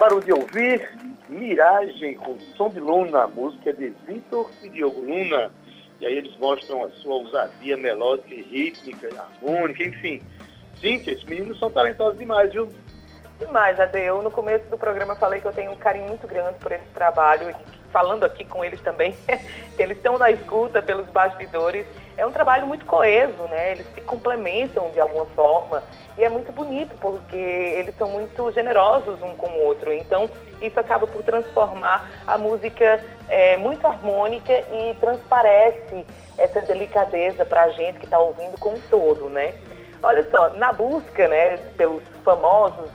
acabaram 0.01 0.21
de 0.21 0.33
ouvir 0.33 0.99
Miragem 1.29 2.15
com 2.15 2.39
Som 2.57 2.71
de 2.71 2.81
Luna, 2.81 3.27
música 3.27 3.71
de 3.71 3.91
Vitor 4.07 4.51
e 4.63 4.71
Diogo 4.71 5.03
Luna. 5.03 5.53
E 6.01 6.07
aí 6.07 6.17
eles 6.17 6.35
mostram 6.39 6.85
a 6.85 6.91
sua 6.91 7.17
ousadia 7.17 7.77
melódica 7.77 8.35
e 8.35 8.41
rítmica, 8.41 9.11
harmônica, 9.15 9.85
enfim. 9.85 10.23
Gente, 10.81 11.11
esses 11.11 11.25
meninos 11.25 11.59
são 11.59 11.71
talentosos 11.71 12.19
demais, 12.19 12.51
viu? 12.51 12.71
Demais, 13.39 13.79
Ade. 13.79 13.99
Eu 13.99 14.23
no 14.23 14.31
começo 14.31 14.65
do 14.71 14.79
programa 14.79 15.15
falei 15.15 15.43
que 15.43 15.47
eu 15.47 15.53
tenho 15.53 15.71
um 15.73 15.77
carinho 15.77 16.09
muito 16.09 16.27
grande 16.27 16.59
por 16.59 16.73
esse 16.73 16.89
trabalho 16.95 17.51
e 17.51 17.80
falando 17.93 18.25
aqui 18.25 18.45
com 18.45 18.65
eles 18.65 18.81
também, 18.81 19.15
eles 19.79 19.97
estão 19.97 20.19
na 20.19 20.31
escuta 20.31 20.83
pelos 20.83 21.07
bastidores. 21.09 21.87
É 22.17 22.27
um 22.27 22.33
trabalho 22.33 22.67
muito 22.67 22.85
coeso, 22.85 23.43
né? 23.45 23.73
Eles 23.73 23.87
se 23.95 24.01
complementam 24.03 24.91
de 24.91 25.01
alguma 25.01 25.27
forma 25.27 25.83
e 26.19 26.25
é 26.25 26.29
muito 26.29 26.53
bonito 26.53 26.95
porque 27.01 27.37
eles 27.37 27.97
são 27.97 28.11
muito 28.11 28.51
generosos 28.53 29.23
um 29.23 29.35
com 29.37 29.49
o 29.49 29.65
outro. 29.65 29.93
Então 29.93 30.29
isso 30.61 30.79
acaba 30.79 31.07
por 31.07 31.23
transformar 31.23 32.11
a 32.27 32.37
música 32.37 33.03
é, 33.29 33.57
muito 33.57 33.87
harmônica 33.87 34.53
e 34.53 34.95
transparece 35.01 36.05
essa 36.37 36.61
delicadeza 36.63 37.45
para 37.45 37.63
a 37.63 37.71
gente 37.71 37.99
que 37.99 38.05
está 38.05 38.19
ouvindo 38.19 38.59
como 38.59 38.77
um 38.77 38.81
todo, 38.91 39.29
né? 39.29 39.55
Olha 40.03 40.27
só, 40.31 40.51
na 40.51 40.73
busca, 40.73 41.29
né, 41.29 41.59
pelos 41.77 42.03
famosos 42.25 42.91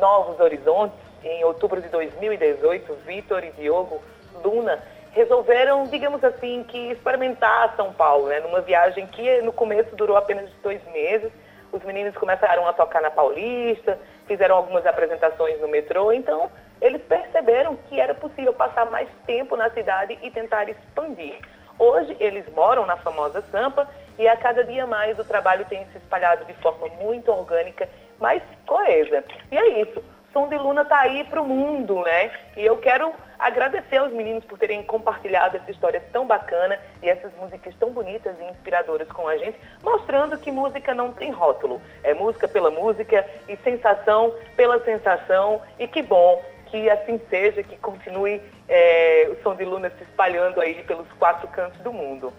Novos 0.00 0.40
Horizontes, 0.40 0.98
em 1.22 1.44
outubro 1.44 1.80
de 1.80 1.88
2018, 1.88 2.94
Vitor 3.06 3.44
e 3.44 3.50
Diogo 3.52 4.00
Luna 4.42 4.78
resolveram, 5.12 5.84
digamos 5.84 6.22
assim, 6.22 6.64
que 6.64 6.90
experimentar 6.90 7.74
São 7.76 7.92
Paulo, 7.92 8.28
né? 8.28 8.40
Numa 8.40 8.60
viagem 8.60 9.06
que 9.06 9.40
no 9.42 9.52
começo 9.52 9.94
durou 9.96 10.16
apenas 10.16 10.50
dois 10.62 10.80
meses. 10.92 11.30
Os 11.72 11.82
meninos 11.82 12.16
começaram 12.16 12.66
a 12.66 12.72
tocar 12.72 13.02
na 13.02 13.10
Paulista, 13.10 13.98
fizeram 14.26 14.56
algumas 14.56 14.86
apresentações 14.86 15.60
no 15.60 15.68
metrô, 15.68 16.12
então 16.12 16.50
eles 16.80 17.02
perceberam 17.02 17.76
que 17.88 18.00
era 18.00 18.14
possível 18.14 18.52
passar 18.52 18.86
mais 18.90 19.08
tempo 19.26 19.56
na 19.56 19.68
cidade 19.70 20.18
e 20.22 20.30
tentar 20.30 20.68
expandir. 20.68 21.38
Hoje 21.78 22.16
eles 22.18 22.44
moram 22.54 22.86
na 22.86 22.96
famosa 22.96 23.42
Sampa 23.50 23.88
e 24.18 24.26
a 24.26 24.36
cada 24.36 24.64
dia 24.64 24.86
mais 24.86 25.18
o 25.18 25.24
trabalho 25.24 25.64
tem 25.66 25.84
se 25.86 25.98
espalhado 25.98 26.44
de 26.44 26.52
forma 26.54 26.88
muito 27.00 27.30
orgânica, 27.30 27.88
mais 28.18 28.42
coesa. 28.66 29.24
E 29.50 29.58
é 29.58 29.80
isso. 29.82 30.02
Som 30.32 30.48
de 30.48 30.56
Luna 30.56 30.84
tá 30.84 31.00
aí 31.00 31.24
pro 31.24 31.44
mundo, 31.44 32.00
né? 32.02 32.30
E 32.56 32.64
eu 32.64 32.76
quero 32.78 33.12
agradecer 33.38 33.96
aos 33.98 34.12
meninos 34.12 34.44
por 34.44 34.58
terem 34.58 34.82
compartilhado 34.82 35.56
essa 35.56 35.70
história 35.70 36.02
tão 36.12 36.26
bacana 36.26 36.78
e 37.02 37.08
essas 37.08 37.32
músicas 37.34 37.74
tão 37.76 37.90
bonitas 37.90 38.34
e 38.40 38.44
inspiradoras 38.44 39.08
com 39.08 39.28
a 39.28 39.36
gente, 39.36 39.58
mostrando 39.82 40.36
que 40.38 40.50
música 40.50 40.94
não 40.94 41.12
tem 41.12 41.30
rótulo. 41.30 41.80
É 42.02 42.12
música 42.14 42.48
pela 42.48 42.70
música 42.70 43.24
e 43.48 43.56
sensação 43.58 44.34
pela 44.56 44.82
sensação. 44.84 45.62
E 45.78 45.86
que 45.86 46.02
bom 46.02 46.42
que 46.66 46.90
assim 46.90 47.20
seja, 47.30 47.62
que 47.62 47.76
continue 47.78 48.42
é, 48.68 49.28
o 49.30 49.42
som 49.42 49.54
de 49.54 49.64
Luna 49.64 49.90
se 49.96 50.02
espalhando 50.04 50.60
aí 50.60 50.82
pelos 50.84 51.10
quatro 51.12 51.48
cantos 51.48 51.80
do 51.80 51.92
mundo. 51.92 52.32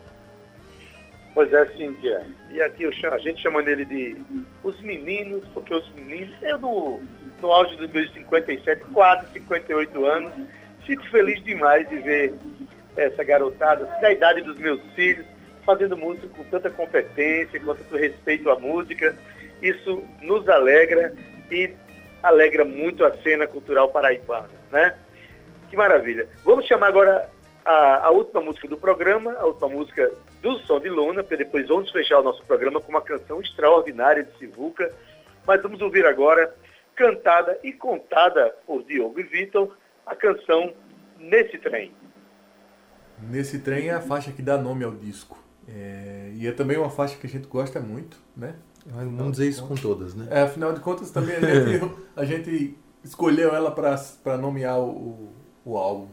Pois 1.34 1.52
é, 1.54 1.66
Cíntia. 1.68 2.26
E 2.50 2.62
aqui 2.62 2.92
chamo- 2.92 3.16
a 3.16 3.20
gente 3.20 3.42
chama 3.42 3.62
nele 3.62 3.86
de 3.86 4.22
os 4.64 4.80
meninos, 4.82 5.44
porque 5.54 5.74
os 5.74 5.90
meninos, 5.94 6.36
eu 6.42 6.58
no, 6.60 7.02
no 7.41 7.52
auge 7.52 7.76
dos 7.78 7.89
meus 7.91 8.12
57, 8.14 8.84
quase 8.93 9.28
58 9.34 10.06
anos, 10.06 10.34
fico 10.90 11.08
feliz 11.10 11.44
demais 11.44 11.88
de 11.88 11.98
ver 11.98 12.34
essa 12.98 13.24
garotada, 13.24 13.86
da 14.02 14.12
idade 14.12 14.42
dos 14.42 14.58
meus 14.58 14.82
filhos, 14.96 15.24
fazendo 15.64 15.96
música 15.96 16.28
com 16.30 16.44
tanta 16.46 16.68
competência, 16.72 17.60
com 17.60 17.76
tanto 17.76 17.96
respeito 17.96 18.50
à 18.50 18.60
música. 18.60 19.16
Isso 19.62 20.04
nos 20.20 20.50
alegra 20.50 21.14
e 21.52 21.72
alegra 22.24 22.66
muito 22.66 23.06
a 23.06 23.16
cena 23.18 23.46
cultural 23.46 23.90
paraibana, 23.90 24.50
né? 24.72 24.98
Que 25.70 25.78
maravilha. 25.78 26.28
Vamos 26.44 26.66
chamar 26.66 26.88
agora 26.88 27.30
a, 27.64 28.08
a 28.08 28.10
última 28.10 28.42
música 28.42 28.68
do 28.68 28.78
programa, 28.78 29.34
a 29.34 29.46
última 29.46 29.70
música 29.70 30.12
do 30.42 30.58
Som 30.62 30.80
de 30.80 30.90
Luna, 30.90 31.22
porque 31.22 31.38
depois 31.38 31.68
vamos 31.68 31.92
fechar 31.92 32.20
o 32.20 32.24
nosso 32.24 32.44
programa 32.46 32.82
com 32.82 32.90
uma 32.90 33.02
canção 33.02 33.40
extraordinária 33.40 34.24
de 34.24 34.36
Sivuca. 34.40 34.92
Mas 35.46 35.62
vamos 35.62 35.80
ouvir 35.82 36.08
agora, 36.08 36.52
cantada 36.96 37.60
e 37.64 37.72
contada 37.72 38.56
por 38.66 38.84
Diogo 38.84 39.20
e 39.20 39.24
Vitor, 39.24 39.78
a 40.10 40.16
canção 40.16 40.74
Nesse 41.20 41.57
Trem. 41.57 41.91
Nesse 43.22 43.60
trem 43.60 43.89
é 43.89 43.93
a 43.93 44.01
faixa 44.01 44.32
que 44.32 44.41
dá 44.41 44.57
nome 44.57 44.84
ao 44.86 44.91
disco. 44.91 45.38
É, 45.68 46.32
e 46.34 46.47
é 46.47 46.51
também 46.53 46.78
uma 46.78 46.89
faixa 46.89 47.18
que 47.18 47.28
a 47.28 47.30
gente 47.30 47.47
gosta 47.47 47.80
muito, 47.80 48.18
né? 48.36 48.55
Vamos 48.86 49.34
dizer 49.34 49.49
isso 49.49 49.68
com 49.68 49.76
todas, 49.76 50.16
né? 50.16 50.28
É, 50.32 50.41
afinal 50.43 50.74
de 50.74 50.80
contas, 50.80 51.12
também 51.12 51.36
a 51.36 51.39
gente, 51.41 51.91
a 52.16 52.26
gente 52.26 52.78
escolheu 53.03 53.53
ela 53.53 53.70
para 53.72 54.38
nomear 54.38 54.80
o, 54.80 55.30
o 55.66 55.78
álbum. 55.78 56.07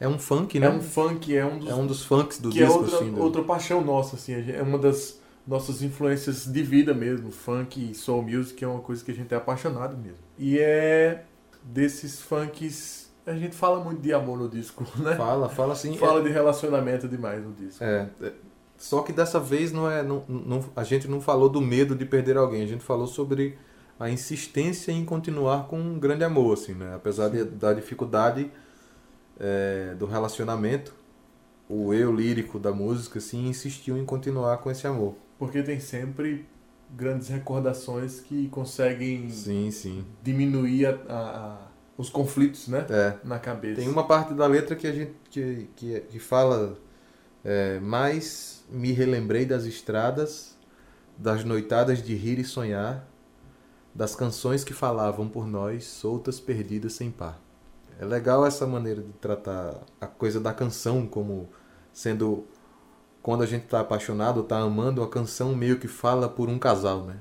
É 0.00 0.08
um 0.08 0.18
funk, 0.18 0.58
né? 0.58 0.66
É 0.66 0.70
um 0.70 0.82
funk, 0.82 1.34
é 1.36 1.46
um 1.46 1.58
dos, 1.58 1.68
É 1.70 1.74
um 1.74 1.86
dos 1.86 2.04
funks 2.04 2.40
do 2.40 2.50
que 2.50 2.60
é 2.60 2.66
disco, 2.66 2.80
outra, 2.80 2.96
assim. 2.96 3.12
do- 3.12 3.22
outra 3.22 3.42
paixão 3.44 3.80
nossa, 3.80 4.16
assim, 4.16 4.34
é 4.50 4.60
uma 4.60 4.76
das 4.76 5.20
nossas 5.46 5.82
influências 5.82 6.44
de 6.46 6.62
vida 6.64 6.92
mesmo. 6.92 7.30
Funk 7.30 7.92
e 7.92 7.94
soul 7.94 8.22
music 8.22 8.62
é 8.62 8.66
uma 8.66 8.80
coisa 8.80 9.04
que 9.04 9.12
a 9.12 9.14
gente 9.14 9.32
é 9.32 9.36
apaixonado 9.36 9.96
mesmo. 9.96 10.18
E 10.36 10.58
é 10.58 11.24
desses 11.62 12.20
funks, 12.20 13.03
a 13.26 13.34
gente 13.34 13.54
fala 13.56 13.82
muito 13.82 14.00
de 14.00 14.12
amor 14.12 14.38
no 14.38 14.48
disco, 14.48 14.84
né? 15.02 15.14
Fala, 15.16 15.48
fala 15.48 15.72
assim. 15.72 15.96
Fala 15.96 16.22
de 16.22 16.28
relacionamento 16.30 17.08
demais 17.08 17.42
no 17.42 17.52
disco. 17.52 17.82
É, 17.82 18.08
é, 18.20 18.32
só 18.76 19.02
que 19.02 19.12
dessa 19.12 19.38
vez 19.40 19.72
não 19.72 19.90
é, 19.90 20.02
não, 20.02 20.24
não- 20.28 20.64
a 20.76 20.84
gente 20.84 21.08
não 21.08 21.20
falou 21.20 21.48
do 21.48 21.60
medo 21.60 21.94
de 21.94 22.04
perder 22.04 22.36
alguém, 22.36 22.62
a 22.62 22.66
gente 22.66 22.84
falou 22.84 23.06
sobre 23.06 23.56
a 23.98 24.10
insistência 24.10 24.90
em 24.92 25.04
continuar 25.04 25.66
com 25.68 25.78
um 25.78 25.98
grande 25.98 26.24
amor, 26.24 26.54
assim, 26.54 26.74
né? 26.74 26.94
Apesar 26.94 27.28
de- 27.28 27.44
da 27.44 27.72
dificuldade 27.72 28.50
é, 29.38 29.94
do 29.98 30.06
relacionamento, 30.06 30.94
o 31.68 31.92
eu 31.94 32.14
lírico 32.14 32.58
da 32.58 32.72
música, 32.72 33.18
assim, 33.18 33.48
insistiu 33.48 33.96
em 33.98 34.04
continuar 34.04 34.58
com 34.58 34.70
esse 34.70 34.86
amor. 34.86 35.14
Porque 35.38 35.62
tem 35.62 35.80
sempre 35.80 36.46
grandes 36.94 37.28
recordações 37.28 38.20
que 38.20 38.48
conseguem 38.48 39.28
Sim, 39.30 39.70
sim. 39.70 40.04
diminuir 40.22 40.86
a- 40.86 40.98
a- 41.08 41.58
os 41.96 42.10
conflitos, 42.10 42.68
né? 42.68 42.86
É. 42.90 43.14
Na 43.24 43.38
cabeça. 43.38 43.80
Tem 43.80 43.88
uma 43.88 44.06
parte 44.06 44.34
da 44.34 44.46
letra 44.46 44.74
que 44.74 44.86
a 44.86 44.92
gente 44.92 45.14
que, 45.30 45.68
que, 45.76 46.00
que 46.00 46.18
fala 46.18 46.76
é, 47.44 47.78
mais 47.80 48.64
me 48.68 48.92
relembrei 48.92 49.44
das 49.44 49.64
estradas, 49.64 50.56
das 51.16 51.44
noitadas 51.44 52.02
de 52.02 52.14
rir 52.14 52.38
e 52.38 52.44
sonhar, 52.44 53.06
das 53.94 54.16
canções 54.16 54.64
que 54.64 54.72
falavam 54.72 55.28
por 55.28 55.46
nós, 55.46 55.84
soltas, 55.84 56.40
perdidas 56.40 56.94
sem 56.94 57.10
par. 57.10 57.40
É 57.98 58.04
legal 58.04 58.44
essa 58.44 58.66
maneira 58.66 59.00
de 59.00 59.12
tratar 59.12 59.80
a 60.00 60.06
coisa 60.06 60.40
da 60.40 60.52
canção 60.52 61.06
como 61.06 61.48
sendo 61.92 62.44
quando 63.22 63.42
a 63.42 63.46
gente 63.46 63.64
está 63.64 63.80
apaixonado, 63.80 64.40
está 64.40 64.58
amando, 64.58 65.02
a 65.02 65.08
canção 65.08 65.54
meio 65.54 65.78
que 65.78 65.88
fala 65.88 66.28
por 66.28 66.48
um 66.48 66.58
casal, 66.58 67.04
né? 67.04 67.16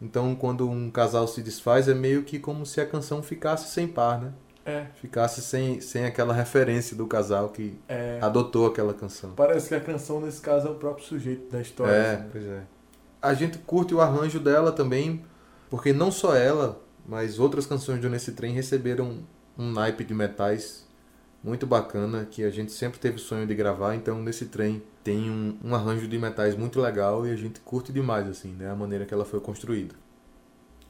Então, 0.00 0.34
quando 0.34 0.68
um 0.68 0.90
casal 0.90 1.26
se 1.26 1.42
desfaz, 1.42 1.88
é 1.88 1.94
meio 1.94 2.22
que 2.22 2.38
como 2.38 2.64
se 2.64 2.80
a 2.80 2.86
canção 2.86 3.22
ficasse 3.22 3.72
sem 3.72 3.86
par, 3.88 4.20
né? 4.20 4.32
É. 4.64 4.86
Ficasse 4.96 5.40
sem, 5.40 5.80
sem 5.80 6.04
aquela 6.04 6.32
referência 6.34 6.94
do 6.96 7.06
casal 7.06 7.48
que 7.48 7.78
É. 7.88 8.18
adotou 8.20 8.66
aquela 8.66 8.92
canção. 8.94 9.32
Parece 9.34 9.68
que 9.68 9.74
a 9.74 9.80
canção, 9.80 10.20
nesse 10.20 10.40
caso, 10.40 10.68
é 10.68 10.70
o 10.70 10.74
próprio 10.74 11.04
sujeito 11.06 11.50
da 11.50 11.60
história. 11.60 11.92
É, 11.92 12.14
assim. 12.14 12.24
pois 12.30 12.44
é. 12.46 12.62
A 13.20 13.34
gente 13.34 13.58
curte 13.58 13.94
o 13.94 14.00
arranjo 14.00 14.38
dela 14.38 14.70
também, 14.70 15.24
porque 15.70 15.92
não 15.92 16.10
só 16.12 16.34
ela, 16.36 16.80
mas 17.06 17.38
outras 17.38 17.66
canções 17.66 18.00
do 18.00 18.08
Nesse 18.08 18.32
Trem 18.32 18.52
receberam 18.52 19.20
um 19.56 19.72
naipe 19.72 20.04
de 20.04 20.14
metais 20.14 20.86
muito 21.42 21.66
bacana, 21.66 22.26
que 22.30 22.42
a 22.44 22.50
gente 22.50 22.72
sempre 22.72 22.98
teve 22.98 23.18
sonho 23.18 23.46
de 23.46 23.54
gravar, 23.54 23.94
então 23.94 24.20
Nesse 24.22 24.46
Trem 24.46 24.82
tem 25.04 25.30
um, 25.30 25.56
um 25.64 25.74
arranjo 25.74 26.06
de 26.08 26.18
metais 26.18 26.56
muito 26.56 26.80
legal 26.80 27.26
e 27.26 27.30
a 27.30 27.36
gente 27.36 27.60
curte 27.60 27.92
demais, 27.92 28.26
assim, 28.28 28.52
né, 28.52 28.70
a 28.70 28.74
maneira 28.74 29.04
que 29.06 29.14
ela 29.14 29.24
foi 29.24 29.40
construída. 29.40 29.94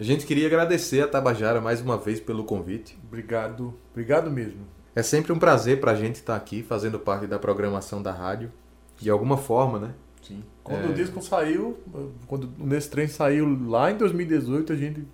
A 0.00 0.02
gente 0.04 0.24
queria 0.26 0.46
agradecer 0.46 1.00
a 1.02 1.08
Tabajara 1.08 1.60
mais 1.60 1.80
uma 1.80 1.96
vez 1.98 2.20
pelo 2.20 2.44
convite. 2.44 2.96
Obrigado. 3.06 3.74
Obrigado 3.92 4.30
mesmo. 4.30 4.60
É 4.94 5.02
sempre 5.02 5.32
um 5.32 5.38
prazer 5.38 5.80
pra 5.80 5.94
gente 5.94 6.16
estar 6.16 6.36
aqui 6.36 6.62
fazendo 6.62 6.98
parte 6.98 7.26
da 7.26 7.38
programação 7.38 8.00
da 8.00 8.12
rádio, 8.12 8.52
de 8.96 9.10
alguma 9.10 9.36
forma, 9.36 9.78
né? 9.78 9.94
Sim. 10.22 10.42
Quando 10.62 10.86
É. 10.86 10.88
o 10.88 10.94
disco 10.94 11.20
saiu, 11.22 11.78
quando 12.26 12.48
o 12.58 12.66
Nesse 12.66 12.90
Trem 12.90 13.08
saiu 13.08 13.46
lá 13.68 13.90
em 13.90 13.96
2018, 13.96 14.72
a 14.72 14.76
gente 14.76 15.04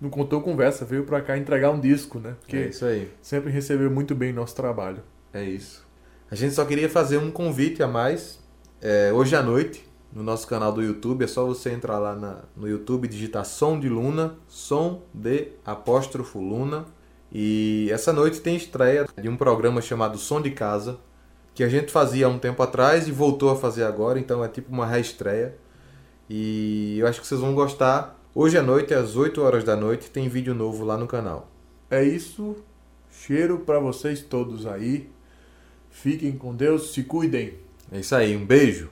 não 0.00 0.08
contou 0.10 0.40
conversa, 0.40 0.84
veio 0.84 1.04
pra 1.04 1.20
cá 1.20 1.36
entregar 1.36 1.70
um 1.70 1.80
disco, 1.80 2.18
né? 2.18 2.34
Porque 2.40 2.56
É 2.56 2.68
isso 2.68 2.84
aí. 2.84 3.10
sempre 3.20 3.50
recebeu 3.50 3.90
muito 3.90 4.14
bem 4.14 4.32
nosso 4.32 4.54
trabalho. 4.56 5.02
É 5.32 5.42
isso. 5.44 5.86
A 6.30 6.34
gente 6.34 6.54
só 6.54 6.64
queria 6.64 6.88
fazer 6.88 7.18
um 7.18 7.30
convite 7.30 7.82
a 7.82 7.88
mais. 7.88 8.38
É, 8.80 9.12
hoje 9.12 9.34
à 9.36 9.42
noite, 9.42 9.84
no 10.12 10.22
nosso 10.22 10.46
canal 10.46 10.72
do 10.72 10.82
YouTube, 10.82 11.22
é 11.24 11.26
só 11.26 11.44
você 11.44 11.70
entrar 11.70 11.98
lá 11.98 12.14
na- 12.16 12.40
no 12.56 12.68
YouTube 12.68 13.04
e 13.04 13.08
digitar 13.08 13.44
Som 13.44 13.78
de 13.78 13.88
Luna, 13.88 14.36
Som 14.48 15.02
de 15.12 15.48
Apóstrofo 15.64 16.40
Luna. 16.40 16.84
E 17.32 17.88
essa 17.92 18.12
noite 18.12 18.40
tem 18.40 18.56
estreia 18.56 19.06
de 19.20 19.28
um 19.28 19.36
programa 19.36 19.80
chamado 19.80 20.18
Som 20.18 20.40
de 20.40 20.50
Casa, 20.50 20.98
que 21.54 21.62
a 21.62 21.68
gente 21.68 21.92
fazia 21.92 22.26
há 22.26 22.28
um 22.28 22.38
tempo 22.38 22.62
atrás 22.62 23.06
e 23.06 23.12
voltou 23.12 23.50
a 23.50 23.56
fazer 23.56 23.84
agora, 23.84 24.18
então 24.18 24.42
é 24.42 24.48
tipo 24.48 24.72
uma 24.72 24.86
reestreia. 24.86 25.54
E 26.28 26.98
eu 26.98 27.06
acho 27.06 27.20
que 27.20 27.26
vocês 27.26 27.40
vão 27.40 27.54
gostar. 27.54 28.19
Hoje 28.32 28.56
à 28.56 28.62
noite, 28.62 28.94
às 28.94 29.16
8 29.16 29.42
horas 29.42 29.64
da 29.64 29.74
noite, 29.74 30.08
tem 30.08 30.28
vídeo 30.28 30.54
novo 30.54 30.84
lá 30.84 30.96
no 30.96 31.08
canal. 31.08 31.50
É 31.90 32.04
isso. 32.04 32.54
Cheiro 33.10 33.58
pra 33.58 33.80
vocês 33.80 34.22
todos 34.22 34.68
aí. 34.68 35.10
Fiquem 35.90 36.38
com 36.38 36.54
Deus, 36.54 36.92
se 36.94 37.02
cuidem. 37.02 37.54
É 37.90 37.98
isso 37.98 38.14
aí, 38.14 38.36
um 38.36 38.46
beijo! 38.46 38.88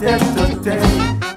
Dia 0.00 1.29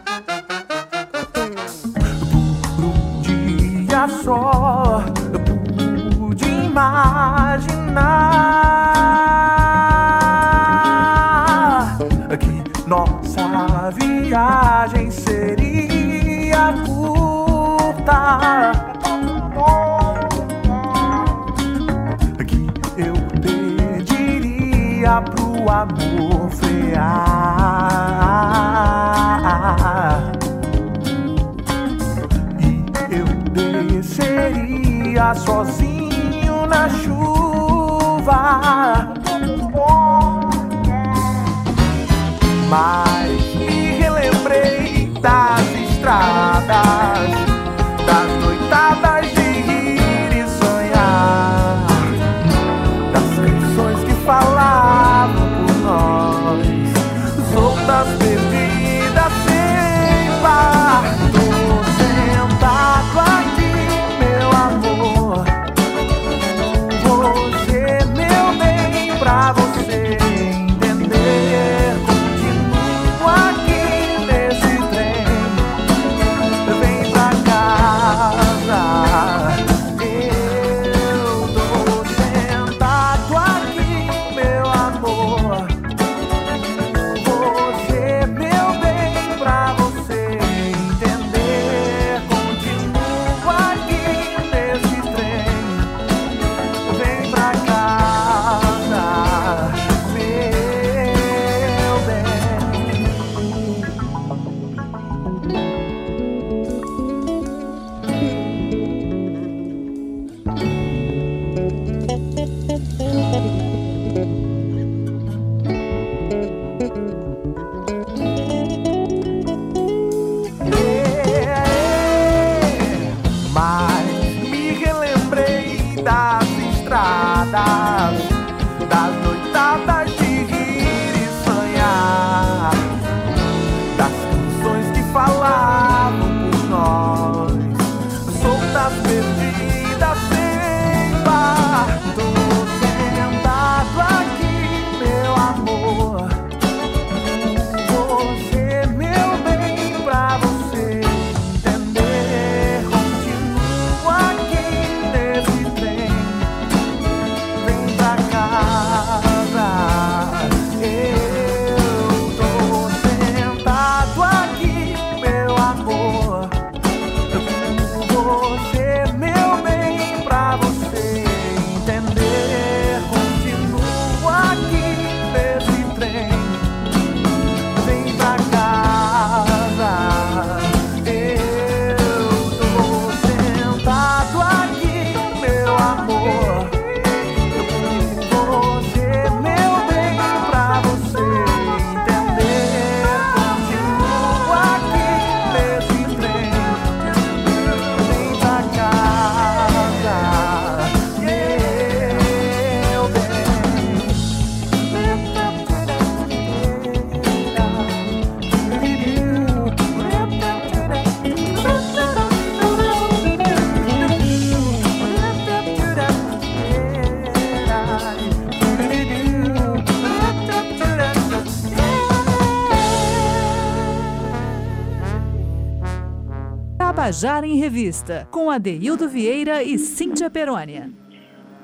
Tabajara 227.24 227.47
em 227.47 227.55
Revista, 227.55 228.28
com 228.30 228.51
Adeildo 228.51 229.07
Vieira 229.07 229.63
e 229.63 229.80
Cíntia 229.80 230.30
Perônia. 230.30 230.89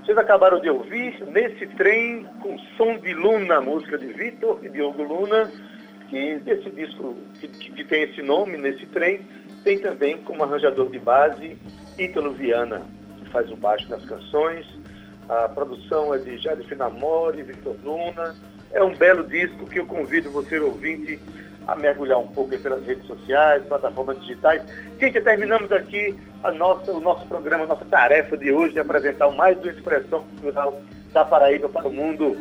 Vocês 0.01 0.18
acabaram 0.18 0.62
de 0.62 0.70
ouvir 0.70 1.22
Nesse 1.34 1.68
Trem 1.76 2.26
com 2.41 2.57
Som 2.78 2.97
de 2.99 3.14
Luna, 3.14 3.60
música 3.60 3.97
de 3.97 4.07
Vitor 4.07 4.57
e 4.64 4.70
Diogo 4.70 5.03
Luna, 5.03 5.51
que 6.10 6.39
desse 6.45 6.70
disco 6.70 7.14
que, 7.41 7.49
que, 7.49 7.84
tem 7.84 8.03
esse 8.03 8.22
nome, 8.22 8.57
Nesse 8.57 8.86
Trem, 8.86 9.20
tem 9.66 9.80
também 9.80 10.16
como 10.20 10.45
arranjador 10.45 10.89
de 10.89 10.97
base 10.97 11.57
Ítalo 11.97 12.32
Viana, 12.32 12.84
que 13.18 13.30
faz 13.30 13.51
o 13.51 13.57
baixo 13.57 13.89
das 13.89 14.05
canções. 14.05 14.66
A 15.28 15.49
produção 15.49 16.16
é 16.16 16.20
de 16.20 16.38
Jade 16.38 16.66
Finamore, 16.70 17.43
Vitor 17.43 17.76
Luna. 17.84 18.34
É 18.72 18.82
um 18.82 18.95
belo 18.95 19.28
disco 19.28 19.66
que 19.66 19.80
eu 19.80 19.86
convido 19.86 20.32
você, 20.32 20.57
ouvinte, 20.57 21.20
a 21.72 21.76
mergulhar 21.76 22.20
um 22.20 22.28
pouco 22.28 22.57
pelas 22.57 22.86
redes 22.86 23.05
sociais, 23.05 23.63
plataformas 23.65 24.20
digitais. 24.22 24.61
Gente, 24.99 25.22
terminamos 25.22 25.72
aqui 25.72 26.17
a 26.43 26.51
nossa, 26.51 26.91
o 26.91 26.99
nosso 26.99 27.26
programa, 27.28 27.63
a 27.65 27.67
nossa 27.67 27.86
tarefa 27.86 28.38
de 28.38 28.51
hoje 28.51 28.74
de 28.74 28.80
apresentar 28.80 29.30
mais 29.32 29.57
uma 29.59 29.72
expressão 29.72 30.24
cultural 30.24 30.82
da 31.13 31.24
Paraíba 31.24 31.70
para 31.70 31.88
o 31.88 31.93
mundo. 31.93 32.36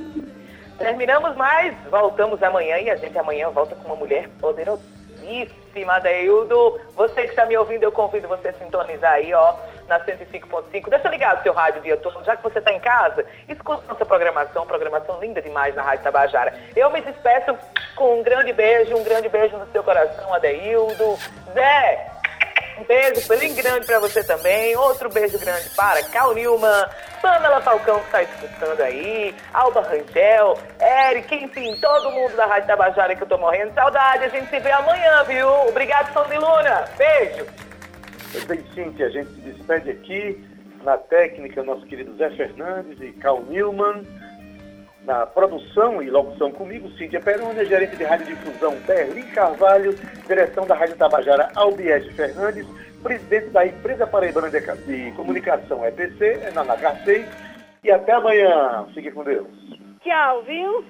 Terminamos 0.79 1.37
mais, 1.37 1.77
voltamos 1.91 2.43
amanhã 2.43 2.79
e 2.79 2.91
a 2.91 2.97
gente 2.97 3.19
amanhã 3.19 3.51
volta 3.51 3.75
com 3.75 3.89
uma 3.89 3.97
mulher 3.97 4.29
poderosíssima, 4.41 5.95
Adeildo. 5.95 6.81
Você 6.95 7.23
que 7.23 7.31
está 7.31 7.45
me 7.47 7.57
ouvindo, 7.57 7.83
eu 7.83 7.93
convido 7.93 8.29
você 8.29 8.49
a 8.49 8.53
sintonizar 8.55 9.13
aí, 9.13 9.35
ó, 9.35 9.55
na 9.89 9.99
105.5. 10.01 10.89
Deixa 10.89 11.09
ligado 11.09 11.43
seu 11.43 11.53
rádio 11.53 11.81
o 11.81 11.83
dia 11.83 11.97
todo, 11.97 12.23
já 12.25 12.37
que 12.37 12.43
você 12.43 12.59
está 12.59 12.73
em 12.73 12.81
casa, 12.81 13.25
escuta 13.49 13.83
nossa 13.89 14.05
programação, 14.05 14.67
programação 14.67 15.19
linda 15.21 15.41
demais 15.41 15.75
na 15.75 15.83
Rádio 15.83 16.05
Tabajara. 16.05 16.55
Eu 16.77 16.91
me 16.91 17.01
despeço 17.01 17.57
com 17.97 18.21
um 18.21 18.23
grande 18.23 18.53
beijo, 18.53 18.97
um 18.97 19.03
grande 19.03 19.29
beijo 19.29 19.57
no 19.57 19.67
seu 19.73 19.83
coração, 19.83 20.33
Adeildo. 20.35 21.19
Zé, 21.55 22.07
um 22.79 22.85
beijo 22.85 23.27
bem 23.29 23.55
grande 23.55 23.87
para 23.87 23.99
você 23.99 24.23
também. 24.23 24.77
Outro 24.77 25.09
beijo 25.09 25.39
grande 25.39 25.69
para 25.71 26.03
Cal 26.05 26.33
Nilman, 26.33 26.89
Pamela 27.21 27.61
Falcão 27.61 27.99
que 28.01 28.07
está 28.07 28.23
escutando 28.23 28.81
aí, 28.83 29.35
Alba 29.53 29.81
Rangel, 29.81 30.59
Eric, 31.09 31.35
enfim, 31.35 31.75
todo 31.81 32.13
mundo 32.13 32.37
da 32.37 32.47
Rádio 32.47 32.69
Tabajara 32.69 33.17
que 33.17 33.23
eu 33.23 33.29
tô 33.29 33.39
morrendo 33.39 33.71
de 33.71 33.75
saudade. 33.75 34.25
A 34.25 34.29
gente 34.29 34.49
se 34.49 34.61
vê 34.61 34.71
amanhã, 34.71 35.25
viu? 35.25 35.49
Obrigado, 35.69 36.13
São 36.13 36.25
de 36.27 36.37
Luna. 36.37 36.85
Beijo. 36.97 37.68
Pois 38.33 38.45
bem, 38.45 38.63
Cintia, 38.75 39.07
a 39.07 39.11
gente 39.11 39.31
se 39.31 39.41
despede 39.41 39.91
aqui 39.91 40.45
na 40.85 40.97
técnica, 40.99 41.63
nosso 41.63 41.87
querido 41.87 42.15
Zé 42.17 42.31
Fernandes 42.31 43.01
e 43.01 43.13
Cal 43.13 43.43
Newman. 43.43 44.07
Na 45.05 45.25
produção 45.25 46.03
e 46.03 46.11
locução 46.11 46.51
comigo, 46.53 46.91
Cíntia 46.91 47.21
Perônia, 47.21 47.65
gerente 47.65 47.97
de 47.97 48.05
radiodifusão 48.05 48.77
Berlim 48.87 49.23
Carvalho, 49.29 49.95
direção 50.27 50.67
da 50.67 50.75
Rádio 50.75 50.97
Tabajara 50.97 51.51
Albiege 51.55 52.13
Fernandes, 52.13 52.67
presidente 53.03 53.49
da 53.49 53.67
empresa 53.67 54.07
Paraibana 54.07 54.51
de 54.51 55.13
Comunicação 55.13 55.83
EPC, 55.87 56.41
é 56.43 56.51
na 56.51 56.63
NH6. 56.65 57.27
E 57.85 57.91
até 57.91 58.13
amanhã. 58.13 58.87
Fique 58.93 59.11
com 59.11 59.25
Deus. 59.25 59.49
Tchau, 60.03 60.43
viu? 60.43 60.85